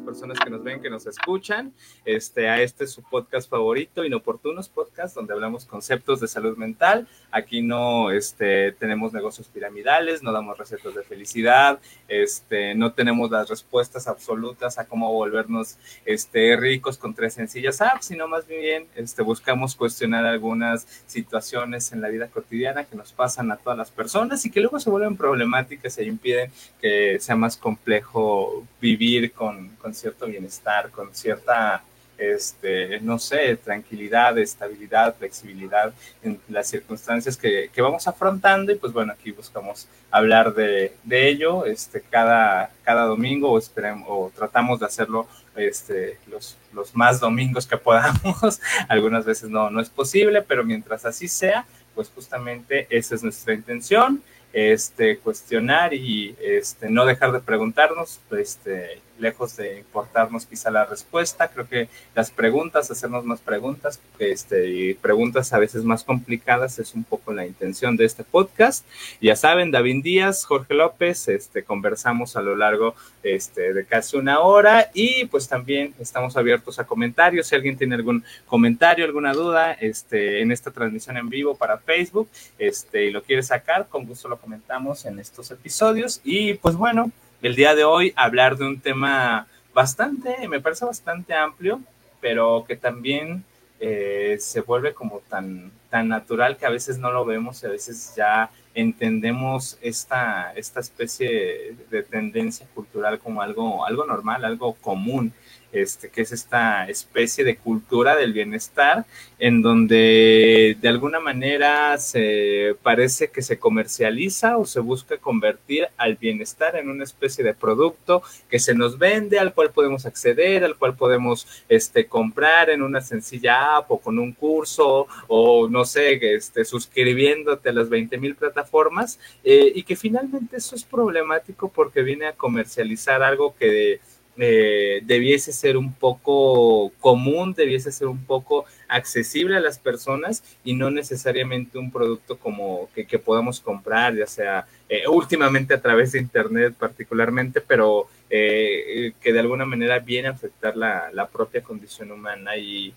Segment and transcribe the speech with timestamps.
[0.00, 1.72] personas que nos ven, que nos escuchan,
[2.04, 7.06] este, a este su podcast favorito, Inoportunos Podcast, donde hablamos conceptos de salud mental.
[7.30, 11.78] Aquí no este, tenemos negocios piramidales, no damos recetas de felicidad,
[12.08, 18.06] este, no tenemos las respuestas absolutas a cómo volvernos este, ricos con tres sencillas apps,
[18.06, 23.50] sino más bien este, buscamos cuestionar algunas situaciones en la vida cotidiana que nos pasan
[23.52, 27.56] a todas las personas y que luego se vuelven problemáticas e impiden que sea más
[27.56, 31.82] complejo vivir con cierto bienestar, con cierta
[32.20, 38.92] este, no sé, tranquilidad, estabilidad, flexibilidad en las circunstancias que, que, vamos afrontando y pues
[38.92, 44.80] bueno, aquí buscamos hablar de, de ello este, cada, cada domingo o, esperemos, o tratamos
[44.80, 45.26] de hacerlo
[45.56, 48.60] este, los, los más domingos que podamos.
[48.88, 53.54] Algunas veces no, no es posible, pero mientras así sea, pues justamente esa es nuestra
[53.54, 60.84] intención este, cuestionar y este, no dejar de preguntarnos, este, lejos de importarnos quizá la
[60.84, 66.78] respuesta, creo que las preguntas, hacernos más preguntas, este, y preguntas a veces más complicadas
[66.78, 68.84] es un poco la intención de este podcast.
[69.20, 74.40] Ya saben, David Díaz, Jorge López, este, conversamos a lo largo este, de casi una
[74.40, 77.46] hora y pues también estamos abiertos a comentarios.
[77.46, 82.28] Si alguien tiene algún comentario, alguna duda este, en esta transmisión en vivo para Facebook
[82.58, 86.20] este, y lo quiere sacar, con gusto lo comentamos en estos episodios.
[86.24, 87.10] Y pues bueno,
[87.42, 91.80] el día de hoy hablar de un tema bastante, me parece bastante amplio,
[92.20, 93.44] pero que también
[93.78, 97.70] eh, se vuelve como tan, tan natural que a veces no lo vemos y a
[97.70, 105.32] veces ya entendemos esta, esta especie de tendencia cultural como algo, algo normal, algo común
[105.72, 109.04] este, que es esta especie de cultura del bienestar,
[109.38, 116.16] en donde de alguna manera se parece que se comercializa o se busca convertir al
[116.16, 120.76] bienestar en una especie de producto que se nos vende, al cual podemos acceder, al
[120.76, 126.18] cual podemos este, comprar en una sencilla app o con un curso o no sé,
[126.34, 132.02] este, suscribiéndote a las 20 mil plataformas eh, y que finalmente eso es problemático porque
[132.02, 134.00] viene a comercializar algo que
[134.42, 140.74] eh, debiese ser un poco común, debiese ser un poco accesible a las personas y
[140.74, 146.12] no necesariamente un producto como que, que podamos comprar, ya sea eh, últimamente a través
[146.12, 152.10] de Internet particularmente, pero eh, que de alguna manera viene a afectar la, propia condición
[152.10, 152.94] humana y,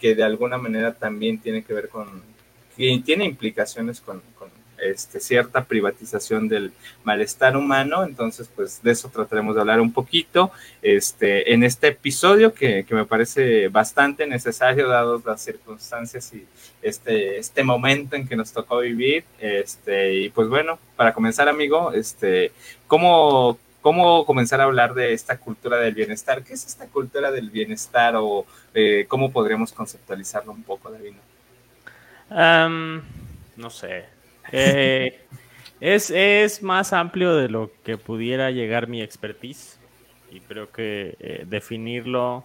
[0.00, 2.22] que de alguna manera también tiene que ver con,
[2.76, 4.20] y tiene implicaciones con
[4.82, 6.72] este, cierta privatización del
[7.04, 8.04] malestar humano.
[8.04, 10.50] Entonces, pues de eso trataremos de hablar un poquito
[10.82, 16.46] este, en este episodio que, me parece bastante necesario, dados las circunstancias y
[16.82, 19.24] este, este momento en que nos tocó vivir.
[19.38, 22.52] Este, y pues bueno, para comenzar, amigo, este,
[22.86, 26.44] ¿cómo, ¿Cómo comenzar a hablar de esta cultura del bienestar?
[26.44, 31.14] ¿Qué es esta cultura del bienestar o eh, cómo podríamos conceptualizarlo un poco, David?
[32.30, 33.00] Um,
[33.56, 34.04] no sé,
[34.52, 35.20] eh,
[35.80, 39.78] es, es, más amplio de lo que pudiera llegar mi expertise
[40.30, 42.44] y creo que eh, definirlo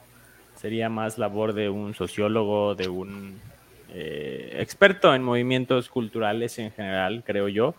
[0.55, 3.39] sería más labor de un sociólogo, de un
[3.93, 7.75] eh, experto en movimientos culturales en general, creo yo.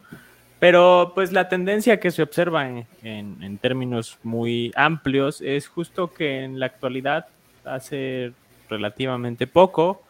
[0.58, 6.12] Pero pues la tendencia que se observa en, en, en términos muy amplios es justo
[6.12, 7.26] que en la actualidad,
[7.64, 8.32] hace
[8.68, 10.02] relativamente poco,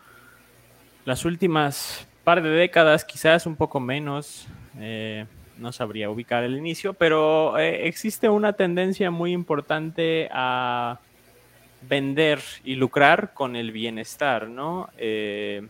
[1.04, 4.48] las últimas par de décadas, quizás un poco menos,
[4.80, 5.26] eh,
[5.58, 10.98] no sabría ubicar el inicio, pero eh, existe una tendencia muy importante a
[11.88, 14.90] vender y lucrar con el bienestar, ¿no?
[14.98, 15.68] Eh,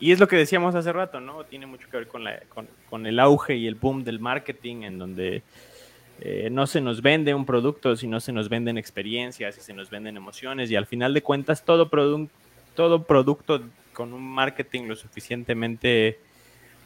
[0.00, 1.44] y es lo que decíamos hace rato, ¿no?
[1.44, 2.40] Tiene mucho que ver con, la,
[2.88, 5.42] con, el auge y el boom del marketing, en donde
[6.50, 10.16] no se nos vende un producto, sino se nos venden experiencias y se nos venden
[10.16, 13.60] emociones, y al final de cuentas todo producto
[13.96, 16.18] con un marketing lo suficientemente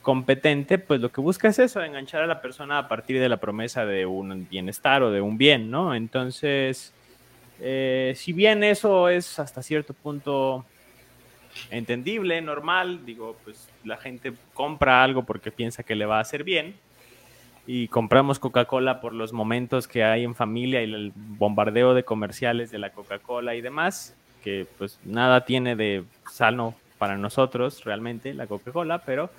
[0.00, 3.38] competente, pues lo que busca es eso, enganchar a la persona a partir de la
[3.38, 5.92] promesa de un bienestar o de un bien, ¿no?
[5.92, 6.94] Entonces,
[7.60, 10.64] eh, si bien eso es hasta cierto punto
[11.72, 16.44] entendible, normal, digo, pues la gente compra algo porque piensa que le va a hacer
[16.44, 16.76] bien
[17.66, 22.70] y compramos Coca-Cola por los momentos que hay en familia y el bombardeo de comerciales
[22.70, 24.14] de la Coca-Cola y demás,
[24.44, 29.30] que pues nada tiene de sano para nosotros realmente la Coca-Cola, pero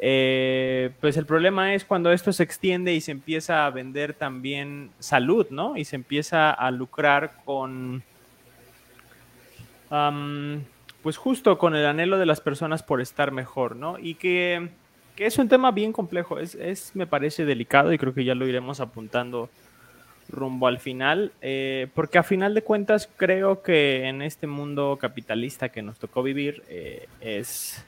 [0.00, 4.90] eh, pues el problema es cuando esto se extiende y se empieza a vender también
[4.98, 5.78] salud, ¿no?
[5.78, 8.02] Y se empieza a lucrar con,
[11.02, 13.98] pues justo con el anhelo de las personas por estar mejor, ¿no?
[13.98, 14.68] Y que,
[15.16, 18.34] que es un tema bien complejo, es, es, me parece delicado y creo que ya
[18.34, 19.48] lo iremos apuntando
[20.30, 25.68] rumbo al final, eh, porque a final de cuentas creo que en este mundo capitalista
[25.68, 27.84] que nos tocó vivir eh, es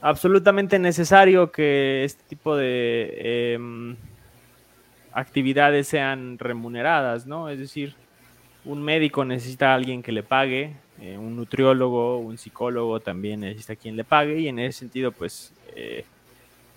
[0.00, 3.96] absolutamente necesario que este tipo de em,
[5.12, 7.48] actividades sean remuneradas, ¿no?
[7.48, 7.94] Es decir,
[8.64, 13.72] un médico necesita a alguien que le pague, eh, un nutriólogo, un psicólogo también necesita
[13.74, 15.52] a quien le pague y en ese sentido, pues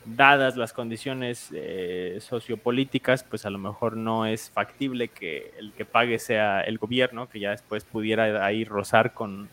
[0.05, 5.85] dadas las condiciones eh, sociopolíticas, pues a lo mejor no es factible que el que
[5.85, 9.47] pague sea el gobierno, que ya después pudiera ahí rozar con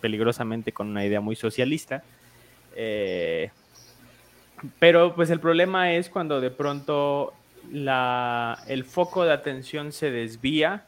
[0.00, 2.02] peligrosamente con una idea muy socialista.
[2.76, 3.50] Eh,
[4.78, 7.32] pero pues el problema es cuando de pronto
[7.70, 10.84] la, el foco de atención se desvía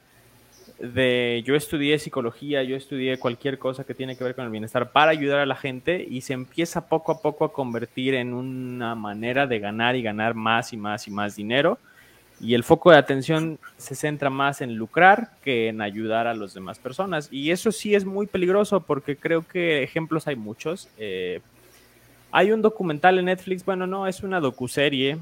[0.79, 4.93] de yo estudié psicología, yo estudié cualquier cosa que tiene que ver con el bienestar
[4.93, 8.95] para ayudar a la gente y se empieza poco a poco a convertir en una
[8.95, 11.79] manera de ganar y ganar más y más y más dinero.
[12.39, 16.53] Y el foco de atención se centra más en lucrar que en ayudar a las
[16.53, 17.29] demás personas.
[17.31, 20.91] Y eso sí es muy peligroso porque creo que ejemplos hay muchos.
[20.99, 21.41] Eh,
[22.31, 25.17] hay un documental en Netflix, bueno, no, es una docuserie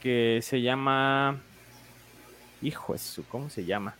[0.00, 1.40] que se llama...
[2.60, 2.94] Hijo,
[3.30, 3.94] ¿cómo se llama?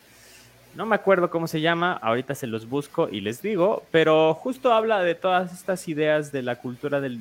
[0.76, 4.72] No me acuerdo cómo se llama, ahorita se los busco y les digo, pero justo
[4.72, 7.18] habla de todas estas ideas de la cultura del,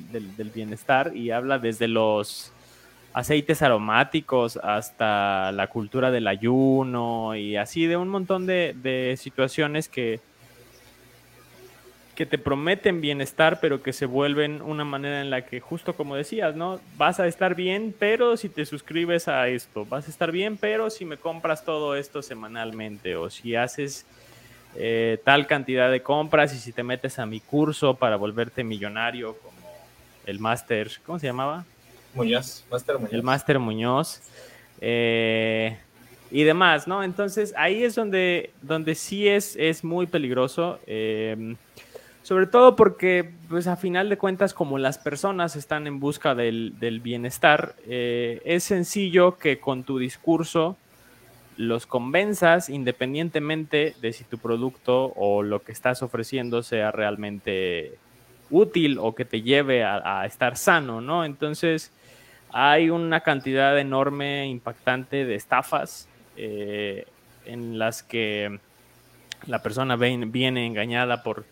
[0.52, 2.52] bienestar y habla desde los
[3.12, 10.20] aceites aromáticos hasta la cultura del ayuno y así de un montón de situaciones que,
[12.14, 16.16] que te prometen bienestar, pero que se vuelven una manera en la que, justo como
[16.16, 16.80] decías, ¿no?
[16.96, 20.90] Vas a estar bien, pero si te suscribes a esto, vas a estar bien, pero
[20.90, 24.06] si me compras todo esto semanalmente, o si haces
[24.76, 29.36] eh, tal cantidad de compras y si te metes a mi curso para volverte millonario,
[29.38, 29.68] como
[30.26, 31.64] el Master, ¿cómo se llamaba?
[32.14, 33.12] Muñoz, Master Muñoz.
[33.12, 34.22] El Master Muñoz.
[34.80, 35.76] Eh,
[36.30, 37.02] y demás, ¿no?
[37.02, 40.78] Entonces ahí es donde, donde sí es, es muy peligroso.
[40.86, 41.56] Eh,
[42.24, 46.72] sobre todo porque, pues a final de cuentas, como las personas están en busca del,
[47.02, 50.78] bienestar, eh, es sencillo que con tu discurso
[51.58, 57.98] los convenzas independientemente de si tu producto o lo que estás ofreciendo sea realmente
[58.48, 61.26] útil o que te lleve a, estar sano, ¿no?
[61.26, 61.92] Entonces,
[62.50, 67.06] hay una cantidad enorme, impactante de estafas eh,
[67.44, 68.60] en las que
[69.46, 71.44] la persona viene engañada por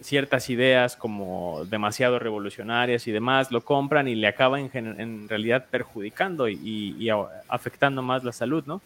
[0.00, 6.48] ciertas ideas como demasiado revolucionarias y demás, lo compran y le acaban en, realidad perjudicando
[6.48, 7.08] y,
[7.48, 8.80] afectando más la salud, ¿no?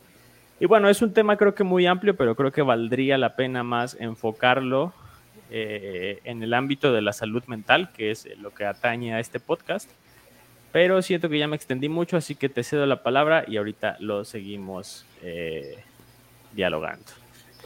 [0.60, 3.64] Y bueno, es un tema creo que muy amplio, pero creo que valdría la pena
[3.64, 4.92] más enfocarlo
[5.50, 9.40] eh, en el ámbito de la salud mental, que es lo que atañe a este
[9.40, 9.90] podcast.
[10.70, 13.96] Pero siento que ya me extendí mucho, así que te cedo la palabra y ahorita
[14.00, 15.76] lo seguimos eh,
[16.54, 17.21] dialogando.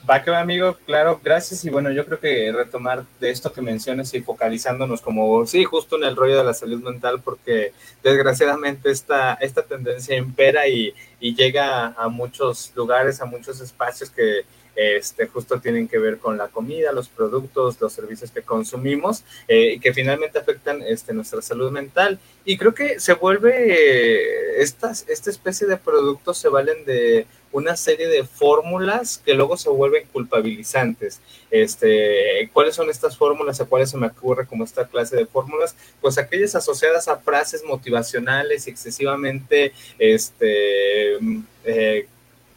[0.08, 1.64] Va que va, amigo, claro, gracias.
[1.64, 5.96] Y bueno, yo creo que retomar de esto que mencionas y focalizándonos como, sí, justo
[5.96, 7.72] en el rollo de la salud mental, porque
[8.04, 14.44] desgraciadamente esta, esta tendencia impera y, y llega a muchos lugares, a muchos espacios que
[14.76, 19.72] este, justo tienen que ver con la comida, los productos, los servicios que consumimos eh,
[19.72, 22.18] y que finalmente afectan este, nuestra salud mental.
[22.44, 27.76] Y creo que se vuelve, eh, estas, esta especie de productos se valen de una
[27.76, 31.20] serie de fórmulas que luego se vuelven culpabilizantes.
[31.50, 33.60] Este, ¿Cuáles son estas fórmulas?
[33.60, 35.74] ¿A cuáles se me ocurre como esta clase de fórmulas?
[36.00, 41.16] Pues aquellas asociadas a frases motivacionales excesivamente este,
[41.64, 42.08] eh,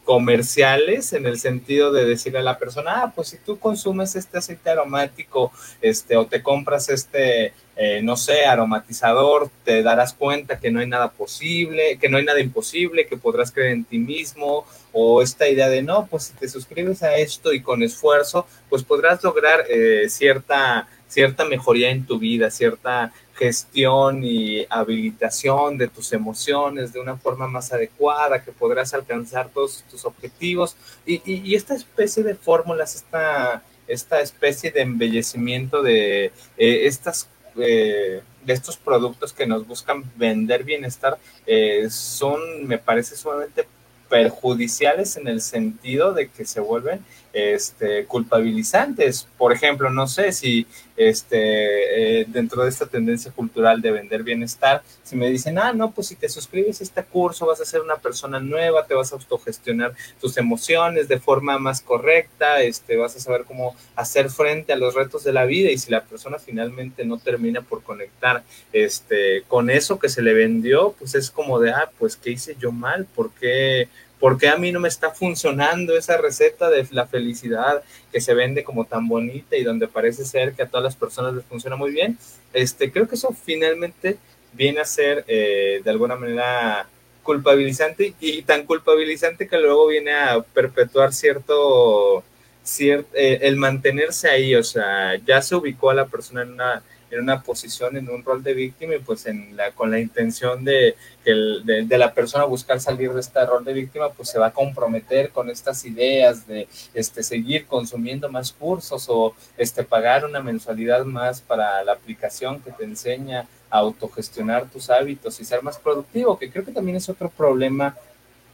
[0.03, 4.39] comerciales en el sentido de decirle a la persona, ah, pues si tú consumes este
[4.39, 5.51] aceite aromático,
[5.81, 10.87] este, o te compras este, eh, no sé, aromatizador, te darás cuenta que no hay
[10.87, 15.47] nada posible, que no hay nada imposible, que podrás creer en ti mismo, o esta
[15.47, 19.63] idea de no, pues si te suscribes a esto y con esfuerzo, pues podrás lograr
[19.69, 26.99] eh, cierta, cierta mejoría en tu vida, cierta gestión y habilitación de tus emociones de
[26.99, 30.75] una forma más adecuada, que podrás alcanzar todos tus objetivos.
[31.05, 36.25] Y, esta especie de fórmulas, esta, esta especie de embellecimiento de
[36.57, 37.29] eh, estas...
[37.57, 43.67] Eh, de estos productos que nos buscan vender bienestar eh, son, me parece, sumamente
[44.09, 49.27] perjudiciales en el sentido de que se vuelven este, culpabilizantes.
[49.37, 50.65] Por ejemplo, no sé si
[50.97, 55.91] este, eh, dentro de esta tendencia cultural de vender bienestar, si me dicen, ah, no,
[55.91, 59.11] pues si te suscribes a este curso vas a ser una persona nueva, te vas
[59.11, 64.73] a autogestionar tus emociones de forma más correcta, este, vas a saber cómo hacer frente
[64.73, 68.43] a los retos de la vida y si la persona finalmente no termina por conectar
[68.73, 72.57] este, con eso que se le vendió, pues es como de, ah, pues ¿qué hice
[72.59, 73.05] yo mal?
[73.05, 73.87] ¿Por qué?
[74.19, 78.33] ¿Por qué a mí no me está funcionando esa receta de la felicidad que se
[78.33, 81.75] vende como tan bonita y donde parece ser que a todas las personas les funciona
[81.75, 82.17] muy bien?
[82.53, 84.17] Este, creo que eso finalmente
[84.53, 86.87] viene a ser eh, de alguna manera
[87.23, 92.23] culpabilizante y tan culpabilizante que luego viene a perpetuar cierto,
[92.63, 96.83] cierto eh, el mantenerse ahí, o sea, ya se ubicó a la persona en una
[97.11, 100.63] en una posición, en un rol de víctima y pues en la, con la intención
[100.63, 104.53] de, de, la persona buscar salir de este rol de víctima, pues se va a
[104.53, 111.05] comprometer con estas ideas de este, seguir consumiendo más cursos o este, pagar una mensualidad
[111.05, 116.37] más para la aplicación que te enseña a autogestionar tus hábitos y ser más productivo,
[116.37, 117.95] que creo que también es otro problema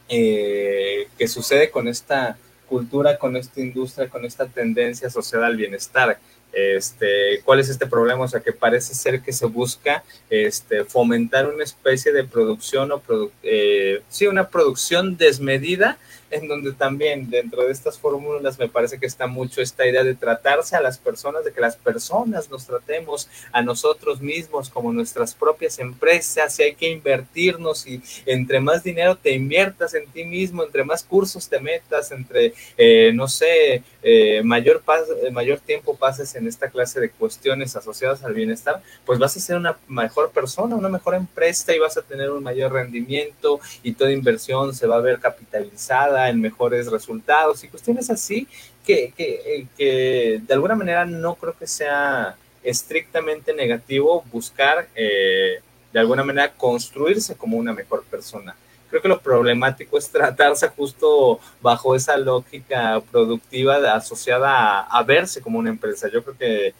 [0.08, 2.36] eh, que sucede con esta
[2.68, 6.18] cultura, con esta industria, con esta tendencia asociada al bienestar
[6.56, 8.24] este, ¿Cuál es este problema?
[8.24, 13.02] O sea, que parece ser que se busca este, fomentar una especie de producción o
[13.42, 15.98] eh, sí, una producción desmedida
[16.30, 20.14] en donde también dentro de estas fórmulas me parece que está mucho esta idea de
[20.14, 25.34] tratarse a las personas, de que las personas nos tratemos a nosotros mismos como nuestras
[25.34, 30.62] propias empresas y hay que invertirnos y entre más dinero te inviertas en ti mismo,
[30.62, 34.82] entre más cursos te metas, entre, eh, no sé, eh, mayor,
[35.22, 39.40] eh, mayor tiempo pases en esta clase de cuestiones asociadas al bienestar, pues vas a
[39.40, 43.92] ser una mejor persona, una mejor empresa y vas a tener un mayor rendimiento y
[43.92, 48.48] toda inversión se va a ver capitalizada en mejores resultados y cuestiones así
[48.84, 55.60] que, que, que de alguna manera no creo que sea estrictamente negativo buscar eh,
[55.92, 58.56] de alguna manera construirse como una mejor persona.
[58.90, 65.58] Creo que lo problemático es tratarse justo bajo esa lógica productiva asociada a verse como
[65.58, 66.08] una empresa.
[66.08, 66.74] Yo creo que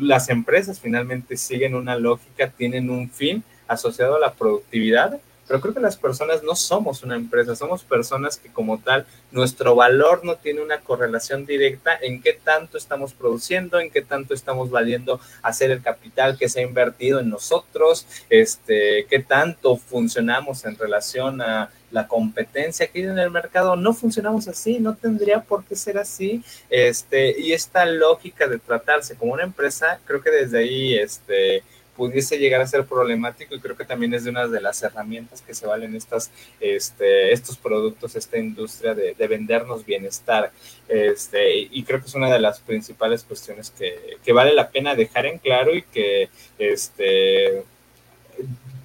[0.00, 5.20] las empresas finalmente siguen una lógica, tienen un fin asociado a la productividad
[5.50, 9.74] pero creo que las personas no somos una empresa, somos personas que como tal, nuestro
[9.74, 14.70] valor no tiene una correlación directa en qué tanto estamos produciendo, en qué tanto estamos
[14.70, 20.78] valiendo hacer el capital que se ha invertido en nosotros, este, qué tanto funcionamos en
[20.78, 25.64] relación a la competencia que hay en el mercado, no funcionamos así, no tendría por
[25.64, 30.58] qué ser así, este, y esta lógica de tratarse como una empresa, creo que desde
[30.58, 31.64] ahí, este,
[32.00, 35.42] pudiese llegar a ser problemático y creo que también es de una de las herramientas
[35.42, 40.50] que se valen estas, este, estos productos, esta industria de, vendernos bienestar.
[40.88, 44.94] Este, y creo que es una de las principales cuestiones que, que vale la pena
[44.94, 47.64] dejar en claro y que este,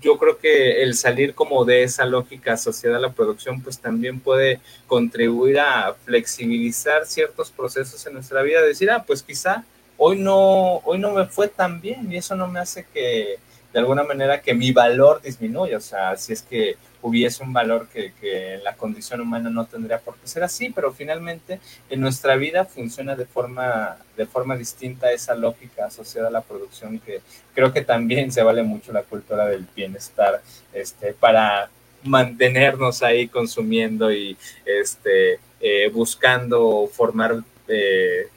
[0.02, 4.20] yo creo que el salir como de esa lógica asociada a la producción, pues también
[4.20, 9.64] puede contribuir a flexibilizar ciertos procesos en nuestra vida, decir, ah, pues quizá
[9.98, 13.40] hoy no, hoy no me fue tan bien y eso no me hace que
[13.76, 17.90] de alguna manera que mi valor disminuya, o sea, si es que hubiese un valor
[17.90, 21.60] que, que la condición humana no tendría por qué ser así, pero finalmente
[21.90, 27.00] en nuestra vida funciona de forma, de forma distinta esa lógica asociada a la producción
[27.00, 27.20] que
[27.54, 30.42] creo que también se vale mucho la cultura del bienestar
[30.74, 31.70] este, para
[32.04, 38.30] mantenernos ahí consumiendo y este, eh, buscando formar eh,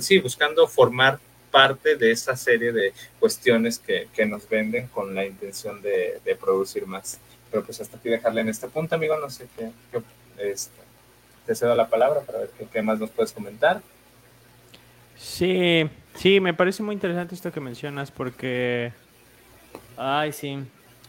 [0.00, 1.18] sí, buscando formar
[1.50, 6.34] parte de esa serie de cuestiones que, que nos venden con la intención de, de,
[6.34, 7.20] producir más.
[7.50, 10.02] Pero pues hasta aquí dejarle en este punto, amigo, no sé qué, qué
[10.52, 10.80] este,
[11.46, 13.82] te cedo la palabra para ver qué, qué, más nos puedes comentar.
[15.16, 18.92] Sí, sí, me parece muy interesante esto que mencionas porque,
[19.96, 20.58] ay, sí,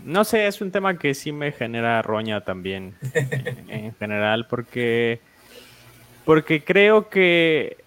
[0.03, 2.95] no sé, es un tema que sí me genera roña también
[3.67, 5.21] en general porque
[6.25, 7.77] porque creo que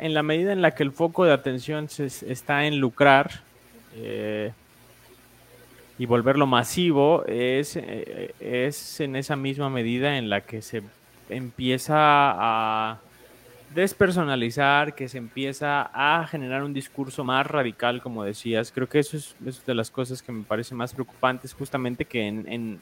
[0.00, 3.42] en la medida en la que el foco de atención se, está en lucrar
[3.96, 4.52] eh,
[5.98, 10.82] y volverlo masivo, es, eh, es en esa misma medida en la que se
[11.30, 12.98] empieza a
[13.74, 18.70] despersonalizar, que se empieza a generar un discurso más radical, como decías.
[18.72, 19.34] Creo que eso es,
[19.66, 22.78] de las cosas que me parece más preocupantes, justamente que en en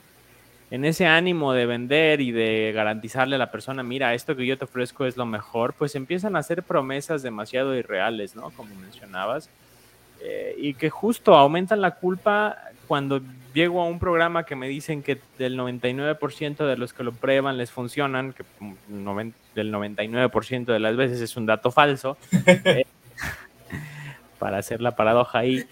[0.87, 4.64] ese ánimo de vender y de garantizarle a la persona, mira, esto que yo te
[4.64, 8.50] ofrezco es lo mejor, pues empiezan a hacer promesas demasiado irreales, ¿no?
[8.50, 9.50] Como mencionabas,
[10.23, 13.21] eh, y que justo aumentan la culpa cuando
[13.52, 17.59] llego a un programa que me dicen que del 99% de los que lo prueban
[17.59, 18.45] les funcionan, que
[19.55, 22.87] del 99% de las veces es un dato falso, eh,
[24.38, 25.67] para hacer la paradoja ahí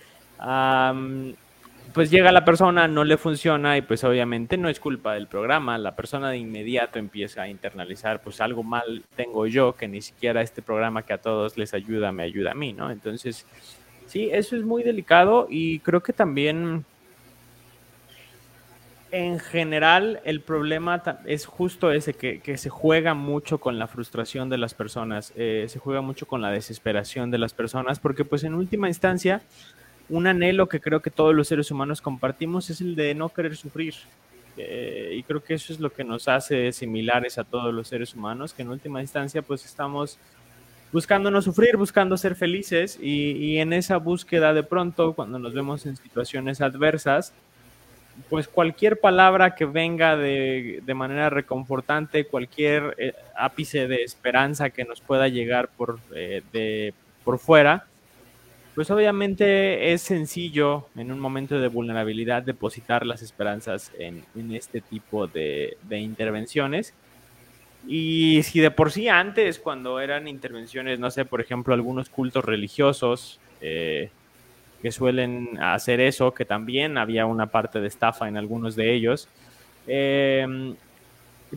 [1.92, 5.78] pues llega la persona, no le funciona y pues obviamente no es culpa del programa,
[5.78, 10.42] la persona de inmediato empieza a internalizar, pues algo mal tengo yo, que ni siquiera
[10.42, 12.90] este programa que a todos les ayuda me ayuda a mí, ¿no?
[12.90, 13.47] Entonces,
[14.06, 16.85] sí, eso es muy delicado y creo que también
[19.12, 24.59] en general, el problema es justo ese, que, se juega mucho con la frustración de
[24.59, 28.54] las personas, eh, se juega mucho con la desesperación de las personas, porque pues en
[28.54, 29.42] última instancia,
[30.11, 33.57] un anhelo que creo que todos los seres humanos compartimos es el de no querer
[33.57, 33.95] sufrir.
[34.57, 38.14] Eh, y creo que eso es lo que nos hace similares a todos los seres
[38.14, 40.19] humanos, que en última instancia pues estamos
[40.93, 45.55] buscando no sufrir, buscando ser felices y, y en esa búsqueda de pronto, cuando nos
[45.55, 47.33] vemos en situaciones adversas,
[48.29, 55.00] pues cualquier palabra que venga de, manera reconfortante, cualquier eh, ápice de esperanza que nos
[55.00, 56.93] pueda llegar por, eh, de,
[57.25, 57.87] por fuera,
[58.80, 65.26] pues obviamente es sencillo en un momento de vulnerabilidad depositar las esperanzas en, este tipo
[65.26, 66.94] de, intervenciones.
[67.87, 72.42] Y si de por sí antes, cuando eran intervenciones, no sé, por ejemplo, algunos cultos
[72.42, 74.08] religiosos, eh,
[74.80, 79.28] que suelen hacer eso, que también había una parte de estafa en algunos de ellos.
[79.87, 80.75] Em,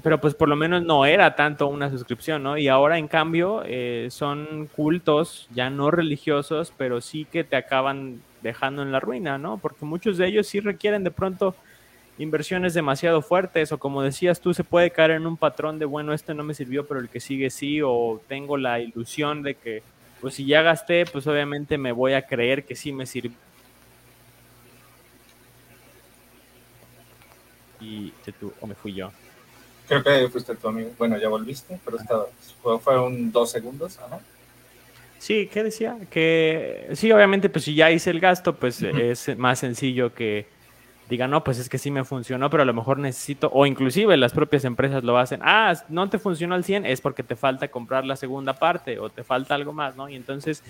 [0.02, 2.58] pero pues por lo menos no era tanto una suscripción, ¿no?
[2.58, 8.22] Y ahora en cambio eh, son cultos ya no religiosos, pero sí que te acaban
[8.42, 9.60] dejando en la ruina, ¿no?
[9.60, 11.56] Porque muchos de ellos sí requieren de pronto
[12.18, 16.14] inversiones demasiado fuertes o como decías tú, se puede caer en un patrón de, bueno,
[16.14, 19.84] este no me sirvió, pero el que sigue sí, o tengo la ilusión de que
[20.22, 23.36] pues si ya gasté, pues obviamente me voy a creer que sí me sirve.
[27.82, 29.12] Y tú, o me fui yo.
[30.02, 30.90] Creo que fuiste tu amigo.
[30.98, 32.26] Bueno, ya volviste, pero estaba,
[32.80, 34.20] fueron dos segundos, ¿no?
[35.20, 35.98] Sí, ¿qué decía?
[36.10, 40.48] Que sí, obviamente, pues si ya hice el gasto, pues es más sencillo que
[41.10, 44.18] diga, no, pues es que sí me funcionó, pero a lo mejor necesito, o inclusive
[44.18, 47.68] las propias empresas lo hacen, ah, no te funcionó al 100, es porque te falta
[47.68, 50.10] comprar la segunda parte o te falta algo más, ¿no?
[50.10, 50.64] Y entonces,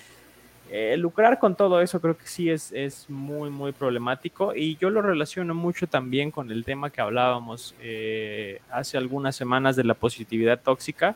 [0.75, 4.89] eh, lucrar con todo eso creo que sí es, es muy, muy problemático y yo
[4.89, 9.93] lo relaciono mucho también con el tema que hablábamos eh, hace algunas semanas de la
[9.93, 11.15] positividad tóxica.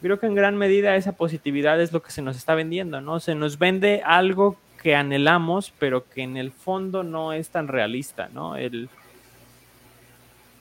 [0.00, 3.20] Creo que en gran medida esa positividad es lo que se nos está vendiendo, ¿no?
[3.20, 8.30] Se nos vende algo que anhelamos, pero que en el fondo no es tan realista,
[8.32, 8.56] ¿no?
[8.56, 8.88] El,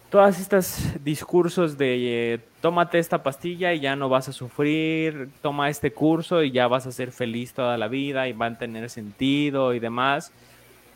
[0.10, 5.70] todas estas discursos de eh, tómate esta pastilla y ya no vas a sufrir, toma
[5.70, 8.90] este curso y ya vas a ser feliz toda la vida y van a tener
[8.90, 10.32] sentido y demás,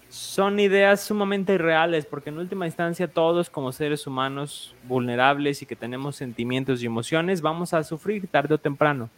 [0.09, 5.75] son ideas sumamente irreales porque en última instancia todos como seres humanos vulnerables y que
[5.75, 9.09] tenemos sentimientos y emociones vamos a sufrir tarde o temprano.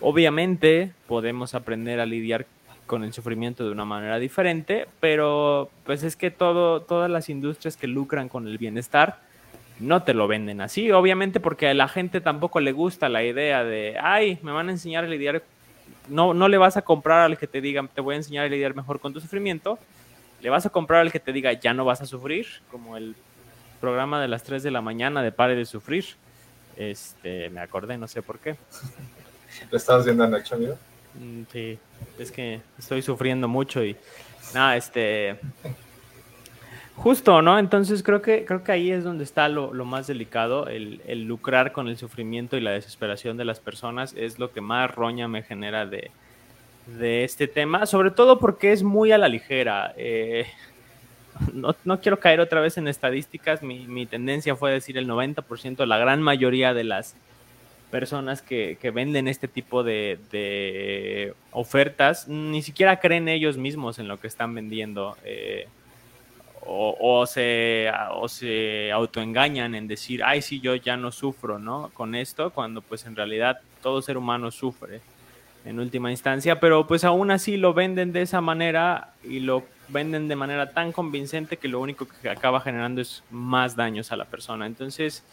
[0.00, 2.46] Obviamente podemos aprender a lidiar
[2.86, 7.76] con el sufrimiento de una manera diferente, pero pues es que todo, todas las industrias
[7.76, 9.20] que lucran con el bienestar
[9.80, 13.64] no te lo venden así, obviamente porque a la gente tampoco le gusta la idea
[13.64, 15.42] de, ay, me van a enseñar a lidiar,
[16.08, 18.48] no, no le vas a comprar al que te diga, te voy a enseñar a
[18.48, 19.78] lidiar mejor con tu sufrimiento,
[20.40, 23.14] le vas a comprar al que te diga, ya no vas a sufrir, como el
[23.80, 26.04] programa de las 3 de la mañana de Pare de Sufrir.
[26.76, 28.56] Este, me acordé, no sé por qué.
[29.70, 30.76] ¿Lo estabas viendo anoche, amigo?
[31.14, 31.78] Mm, sí,
[32.18, 33.96] es que estoy sufriendo mucho y
[34.54, 35.38] nada, este
[36.96, 37.58] justo, ¿no?
[37.58, 41.88] Entonces creo que creo que ahí es donde está lo, más delicado, el, lucrar con
[41.88, 45.86] el sufrimiento y la desesperación de las personas es lo que más roña me genera
[45.86, 46.10] de,
[47.24, 49.94] este tema, sobre todo porque es muy a la ligera.
[49.96, 50.46] Eh,
[51.52, 55.98] no, quiero caer otra vez en estadísticas, mi, mi tendencia fue decir el 90%, la
[55.98, 57.16] gran mayoría de las
[57.92, 64.26] personas que, venden este tipo de, ofertas ni siquiera creen ellos mismos en lo que
[64.26, 65.68] están vendiendo eh,
[66.64, 71.90] o, se, o se autoengañan en decir, ay, sí, yo ya no sufro, ¿no?
[71.92, 75.00] Con esto, cuando pues en realidad todo ser humano sufre
[75.64, 80.28] en última instancia, pero pues aún así lo venden de esa manera y lo venden
[80.28, 84.24] de manera tan convincente que lo único que acaba generando es más daños a la
[84.24, 84.64] persona.
[84.64, 85.24] Entonces,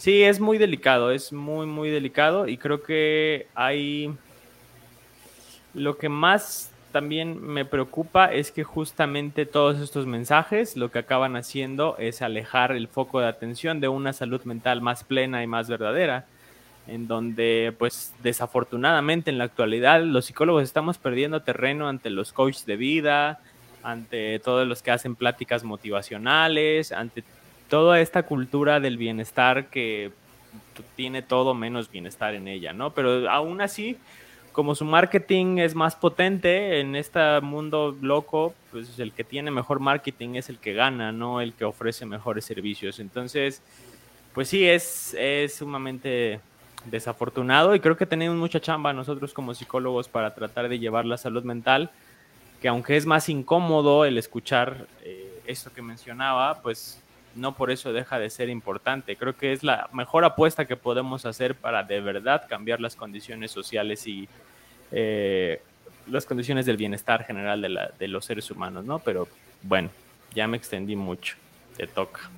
[0.00, 4.10] Sí, es muy delicado, es muy, muy delicado y creo que hay...
[5.74, 11.36] Lo que más también me preocupa es que justamente todos estos mensajes lo que acaban
[11.36, 15.68] haciendo es alejar el foco de atención de una salud mental más plena y más
[15.68, 16.24] verdadera,
[16.86, 22.64] en donde pues desafortunadamente en la actualidad los psicólogos estamos perdiendo terreno ante los coaches
[22.64, 23.40] de vida,
[23.82, 27.22] ante todos los que hacen pláticas motivacionales, ante
[27.70, 30.12] toda esta cultura del bienestar que
[30.96, 32.92] tiene todo menos bienestar en ella, ¿no?
[32.92, 33.96] Pero aún así,
[34.52, 39.78] como su marketing es más potente en este mundo loco, pues el que tiene mejor
[39.78, 42.98] marketing es el que gana, no el que ofrece mejores servicios.
[42.98, 43.62] Entonces,
[44.34, 46.40] pues sí, es, es sumamente
[46.86, 51.18] desafortunado y creo que tenemos mucha chamba nosotros como psicólogos para tratar de llevar la
[51.18, 51.90] salud mental,
[52.60, 57.00] que aunque es más incómodo el escuchar eh, esto que mencionaba, pues
[57.34, 59.16] no por eso deja de ser importante.
[59.16, 63.50] Creo que es la mejor apuesta que podemos hacer para de verdad cambiar las condiciones
[63.50, 64.28] sociales y
[64.92, 65.62] eh,
[66.08, 68.98] las condiciones del bienestar general de, la, de los seres humanos, ¿no?
[68.98, 69.28] Pero
[69.62, 69.90] bueno,
[70.34, 71.36] ya me extendí mucho,
[71.76, 72.30] te toca.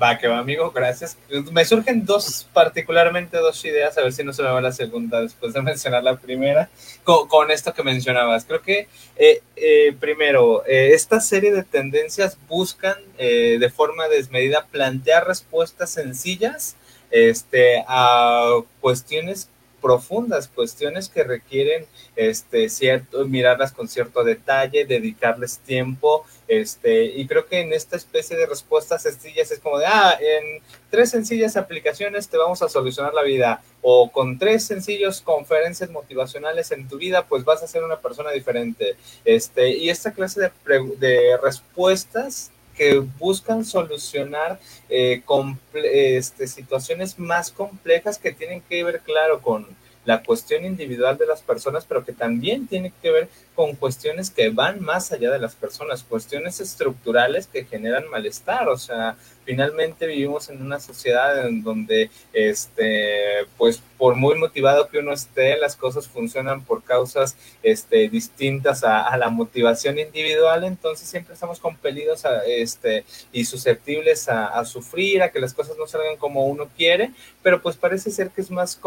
[0.00, 1.18] Va, que va, amigo, gracias.
[1.50, 5.20] Me surgen dos, particularmente dos ideas, a ver si no se me va la segunda
[5.20, 6.70] después de mencionar la primera,
[7.02, 8.44] con, esto que mencionabas.
[8.44, 15.26] Creo que, eh, eh, primero, eh, esta serie de tendencias buscan de forma desmedida plantear
[15.26, 16.76] respuestas sencillas
[17.10, 19.48] este, a cuestiones
[19.80, 21.86] profundas, cuestiones que requieren
[22.16, 28.36] este, cierto, mirarlas con cierto detalle, dedicarles tiempo, este, y creo que en esta especie
[28.36, 33.14] de respuestas sencillas es como de, ah, en tres sencillas aplicaciones te vamos a solucionar
[33.14, 37.84] la vida, o con tres sencillos conferencias motivacionales en tu vida, pues vas a ser
[37.84, 38.96] una persona diferente.
[39.24, 40.50] Este, y esta clase de,
[40.98, 45.22] de respuestas que buscan solucionar eh,
[45.92, 49.66] este, situaciones más complejas que tienen que ver, claro, con
[50.04, 54.48] la cuestión individual de las personas, pero que también tiene que ver con cuestiones que
[54.48, 58.68] van más allá de las personas, cuestiones estructurales que generan malestar.
[58.68, 59.16] O sea,
[59.48, 65.56] finalmente vivimos en una sociedad en donde, este, pues, por muy motivado que uno esté,
[65.56, 72.26] las cosas funcionan por causas este, distintas a, la motivación individual, entonces siempre estamos compelidos
[72.26, 76.68] a, este, y susceptibles a, a, sufrir, a que las cosas no salgan como uno
[76.76, 78.78] quiere, pero pues parece ser que es más,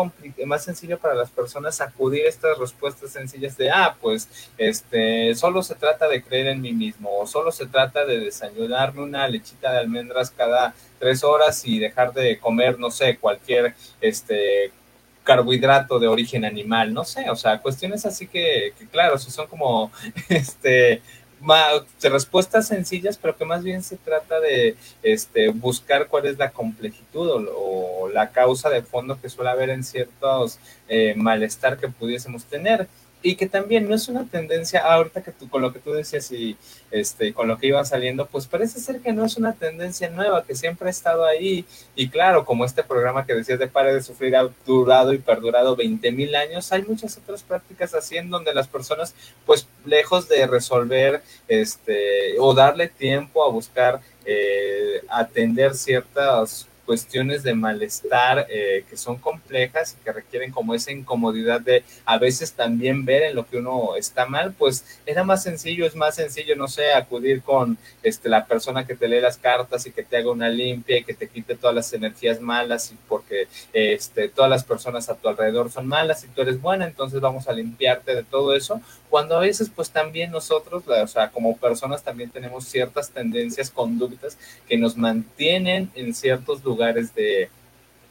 [0.45, 5.63] más sencillo para las personas acudir a estas respuestas sencillas de, ah, pues este, solo
[5.63, 9.71] se trata de creer en mí mismo o solo se trata de desayunarme una lechita
[9.71, 10.50] de almendras cada
[10.99, 14.71] tres horas y dejar de comer, no sé, cualquier este,
[15.23, 19.91] carbohidrato de origen animal, no sé, o sea, cuestiones así que, claro, si son como,
[20.29, 21.01] este,
[21.41, 26.51] más, respuestas sencillas, pero que más bien se trata de este, buscar cuál es la
[26.51, 30.59] complejitud o, la causa de fondo que suele haber en ciertos
[30.89, 32.89] eh, malestar que pudiésemos tener
[33.21, 36.31] y que también no es una tendencia, ahorita que tú, con lo que tú decías
[36.31, 36.57] y
[36.89, 40.43] este, con lo que iba saliendo, pues parece ser que no es una tendencia nueva,
[40.43, 41.65] que siempre ha estado ahí.
[41.95, 45.75] Y claro, como este programa que decías de Pare de Sufrir ha durado y perdurado
[45.75, 49.13] 20 mil años, hay muchas otras prácticas así en donde las personas,
[49.45, 57.53] pues lejos de resolver este, o darle tiempo a buscar eh, atender ciertas cuestiones de
[57.53, 63.05] malestar eh, que son complejas y que requieren como esa incomodidad de a veces también
[63.05, 66.67] ver en lo que uno está mal, pues era más sencillo, es más sencillo, no
[66.67, 70.31] sé, acudir con este, la persona que te lee las cartas y que te haga
[70.31, 74.65] una limpia y que te quite todas las energías malas y porque este, todas las
[74.65, 78.23] personas a tu alrededor son malas y tú eres buena, entonces vamos a limpiarte de
[78.23, 83.11] todo eso, cuando a veces pues también nosotros, o sea, como personas también tenemos ciertas
[83.11, 87.49] tendencias, conductas que nos mantienen en ciertos lugares de,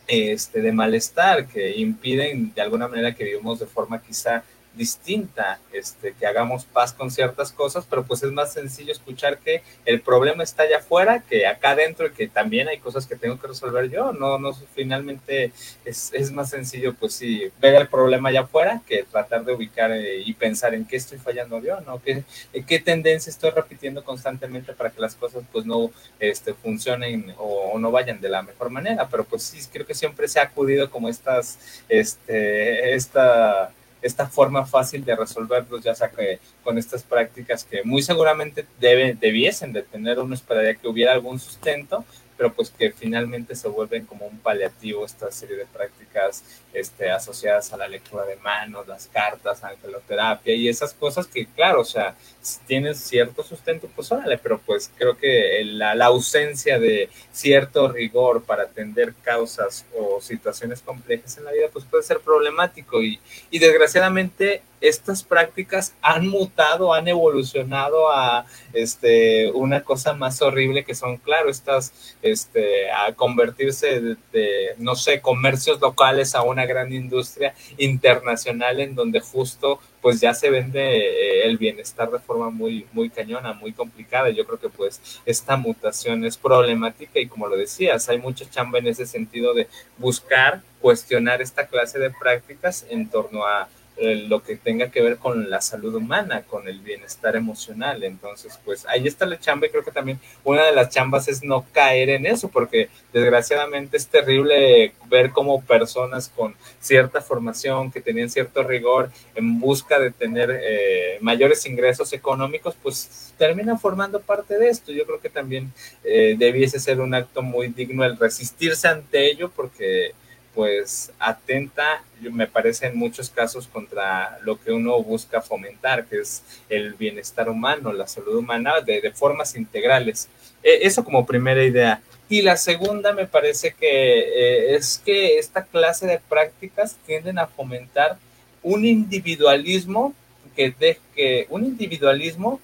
[0.07, 6.15] este, de malestar que impiden de alguna manera que vivamos de forma quizá distinta, este,
[6.15, 10.43] que hagamos paz con ciertas cosas, pero pues es más sencillo escuchar que el problema
[10.43, 13.91] está allá afuera, que acá adentro y que también hay cosas que tengo que resolver
[13.91, 15.53] yo, no, no, finalmente
[15.85, 19.91] es, es más sencillo pues sí, ver el problema allá afuera que tratar de ubicar
[19.93, 22.01] eh, y pensar en qué estoy fallando yo, ¿no?
[22.01, 22.25] ¿Qué,
[22.67, 27.79] qué tendencia estoy repitiendo constantemente para que las cosas pues no este, funcionen o, o,
[27.79, 30.91] no vayan de la mejor manera, pero pues sí, creo que siempre se ha acudido
[30.91, 37.65] como estas, este, esta esta forma fácil de resolverlos, ya sea que con estas prácticas
[37.65, 42.05] que muy seguramente deben, debiesen de tener, uno esperaría que hubiera algún sustento,
[42.41, 47.71] pero pues que finalmente se vuelven como un paliativo esta serie de prácticas este, asociadas
[47.71, 52.17] a la lectura de manos, las cartas, angeloterapia y esas cosas que, claro, o sea,
[52.41, 57.89] si tienes cierto sustento, pues órale, pero pues creo que la, la ausencia de cierto
[57.89, 63.21] rigor para atender causas o situaciones complejas en la vida, pues puede ser problemático y
[63.51, 71.19] desgraciadamente estas prácticas han mutado, han evolucionado a este, una cosa más horrible que son,
[71.19, 74.01] claro, estas, este, a convertirse
[74.33, 80.33] de, no sé, comercios locales a una gran industria internacional en donde justo pues ya
[80.33, 84.31] se vende eh, el bienestar de forma muy, muy cañona, muy complicada.
[84.31, 88.79] Yo creo que pues esta mutación es problemática y como lo decías, hay mucha chamba
[88.79, 93.69] en ese sentido de buscar, cuestionar esta clase de prácticas en torno a
[94.03, 98.03] eh, lo que tenga que ver con la salud humana, con el bienestar emocional.
[98.03, 101.45] Entonces, pues ahí está la chamba y creo que también una de las chambas es
[101.45, 108.01] no caer en eso, porque desgraciadamente es terrible ver cómo personas con cierta formación, que
[108.01, 114.57] tenían cierto rigor en busca de tener eh, mayores ingresos económicos, pues terminan formando parte
[114.57, 114.93] de esto.
[114.93, 119.51] Yo creo que también eh, debiese ser un acto muy digno el resistirse ante ello,
[119.55, 120.15] porque
[120.55, 126.43] pues atenta, me parece en muchos casos, contra lo que uno busca fomentar, que es
[126.69, 130.29] el bienestar humano, la salud humana, de, formas integrales.
[130.63, 132.03] E, eso como primera idea.
[132.29, 137.47] Y la segunda me parece que eh, es que esta clase de prácticas tienden a
[137.47, 138.19] fomentar
[138.63, 140.15] un individualismo
[140.55, 142.61] que, de, que un individualismo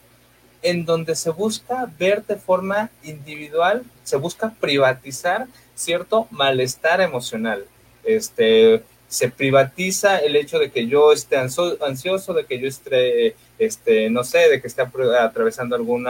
[0.62, 7.66] en donde se busca ver de forma individual, se busca privatizar cierto malestar emocional
[8.06, 14.10] este, se privatiza el hecho de que yo esté ansioso, de que yo esté, este,
[14.10, 14.82] no sé, de que esté
[15.20, 16.06] atravesando algún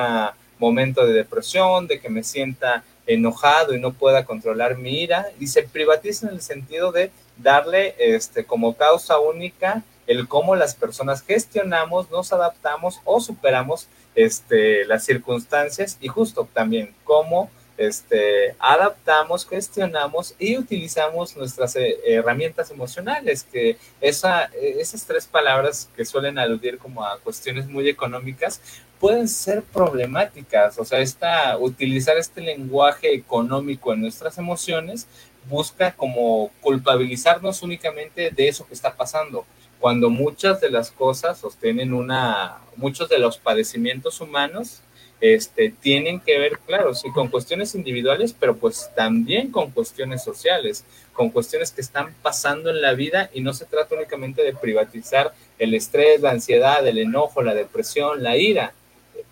[0.58, 5.46] momento de depresión, de que me sienta enojado y no pueda controlar mi ira, y
[5.46, 11.22] se privatiza en el sentido de darle este, como causa única el cómo las personas
[11.22, 20.34] gestionamos, nos adaptamos o superamos este, las circunstancias y justo también cómo este, adaptamos, gestionamos
[20.38, 27.04] y utilizamos nuestras eh, herramientas emocionales, que esa, esas tres palabras que suelen aludir como
[27.04, 28.60] a cuestiones muy económicas
[28.98, 35.06] pueden ser problemáticas, o sea, esta, utilizar este lenguaje económico en nuestras emociones
[35.48, 39.44] busca como culpabilizarnos únicamente de eso que está pasando,
[39.78, 44.80] cuando muchas de las cosas sostienen una, muchos de los padecimientos humanos
[45.20, 50.84] este, tienen que ver, claro, sí, con cuestiones individuales, pero pues también con cuestiones sociales,
[51.12, 55.32] con cuestiones que están pasando en la vida y no se trata únicamente de privatizar
[55.58, 58.74] el estrés, la ansiedad, el enojo, la depresión, la ira.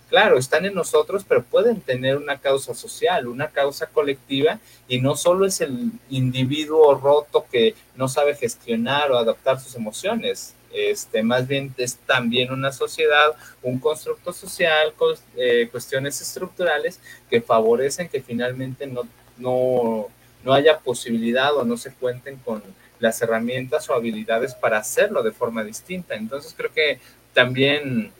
[0.09, 5.17] Claro, están en nosotros, pero pueden tener una causa social, una causa colectiva, y no
[5.17, 11.47] solo es el individuo roto que no sabe gestionar o adaptar sus emociones, este, más
[11.47, 14.93] bien es también una sociedad, un constructo social,
[15.37, 19.03] eh, cuestiones estructurales que favorecen que finalmente no,
[19.39, 20.09] no,
[20.45, 22.63] no haya posibilidad o no se cuenten con
[22.99, 26.15] las herramientas o habilidades para hacerlo de forma distinta.
[26.15, 26.99] Entonces creo que
[27.33, 28.13] también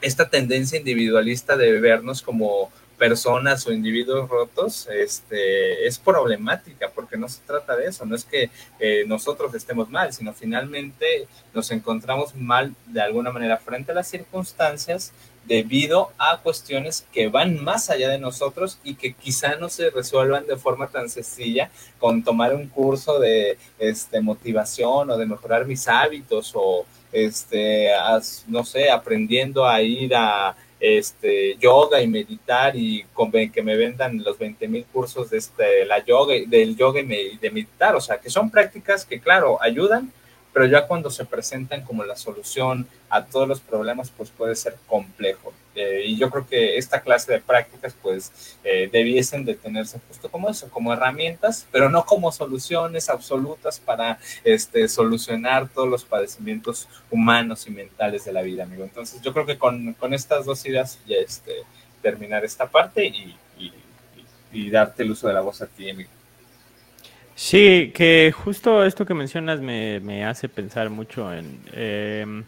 [0.00, 7.28] esta tendencia individualista de vernos como personas o individuos rotos este, es problemática porque no
[7.28, 12.34] se trata de eso, no es que eh, nosotros estemos mal, sino finalmente nos encontramos
[12.34, 15.12] mal de alguna manera frente a las circunstancias
[15.48, 20.46] debido a cuestiones que van más allá de nosotros y que quizá no se resuelvan
[20.46, 25.88] de forma tan sencilla con tomar un curso de este, motivación o de mejorar mis
[25.88, 27.88] hábitos o, este,
[28.46, 34.22] no sé, aprendiendo a ir a este, yoga y meditar y con, que me vendan
[34.22, 37.94] los 20 mil cursos de este, la yoga, del yoga y de meditar.
[37.96, 40.12] O sea, que son prácticas que, claro, ayudan,
[40.58, 44.74] pero ya cuando se presentan como la solución a todos los problemas, pues puede ser
[44.88, 45.52] complejo.
[45.76, 50.28] Eh, y yo creo que esta clase de prácticas, pues, eh, debiesen de tenerse justo
[50.28, 56.88] como eso, como herramientas, pero no como soluciones absolutas para este, solucionar todos los padecimientos
[57.08, 58.82] humanos y mentales de la vida, amigo.
[58.82, 61.52] Entonces, yo creo que con, con estas dos ideas ya este,
[62.02, 63.72] terminar esta parte y, y,
[64.50, 66.10] y darte el uso de la voz a ti, amigo.
[67.38, 72.42] Sí, que justo esto que mencionas me, me hace pensar mucho en em,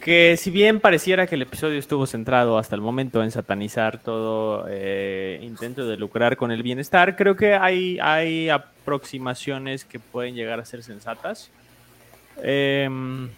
[0.00, 4.66] que si bien pareciera que el episodio estuvo centrado hasta el momento en satanizar todo
[4.68, 10.58] eh, intento de lucrar con el bienestar, creo que hay, hay aproximaciones que pueden llegar
[10.58, 11.52] a ser sensatas.
[12.42, 13.30] Em,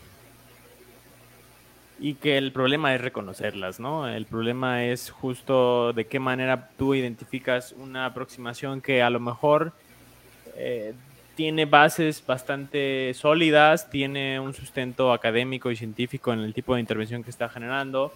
[1.98, 4.08] y que el problema es reconocerlas, ¿no?
[4.08, 9.72] El problema es justo de qué manera tú identificas una aproximación que a lo mejor
[10.56, 10.92] eh,
[11.36, 17.24] tiene bases bastante sólidas, tiene un sustento académico y científico en el tipo de intervención
[17.24, 18.12] que está generando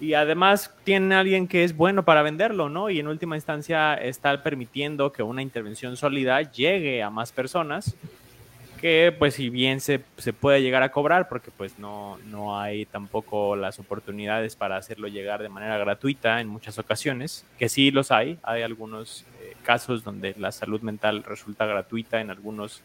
[0.00, 2.90] y además tiene alguien que es bueno para venderlo, ¿no?
[2.90, 7.96] Y en última instancia está permitiendo que una intervención sólida llegue a más personas
[8.86, 12.86] que pues si bien se, se, puede llegar a cobrar, porque pues no, no hay
[12.86, 18.12] tampoco las oportunidades para hacerlo llegar de manera gratuita en muchas ocasiones, que sí los
[18.12, 22.80] hay, hay algunos eh, casos donde la salud mental resulta gratuita en algunos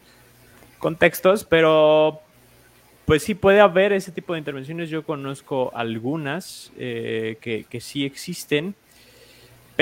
[0.80, 2.20] contextos, pero
[3.04, 8.04] pues sí puede haber ese tipo de intervenciones, yo conozco algunas eh, que, que sí
[8.04, 8.74] existen,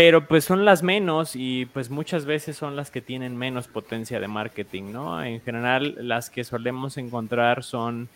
[0.03, 4.19] pero pues son las menos y pues muchas veces son las que tienen menos potencia
[4.19, 5.23] de marketing, ¿no?
[5.23, 8.09] En general las que solemos encontrar son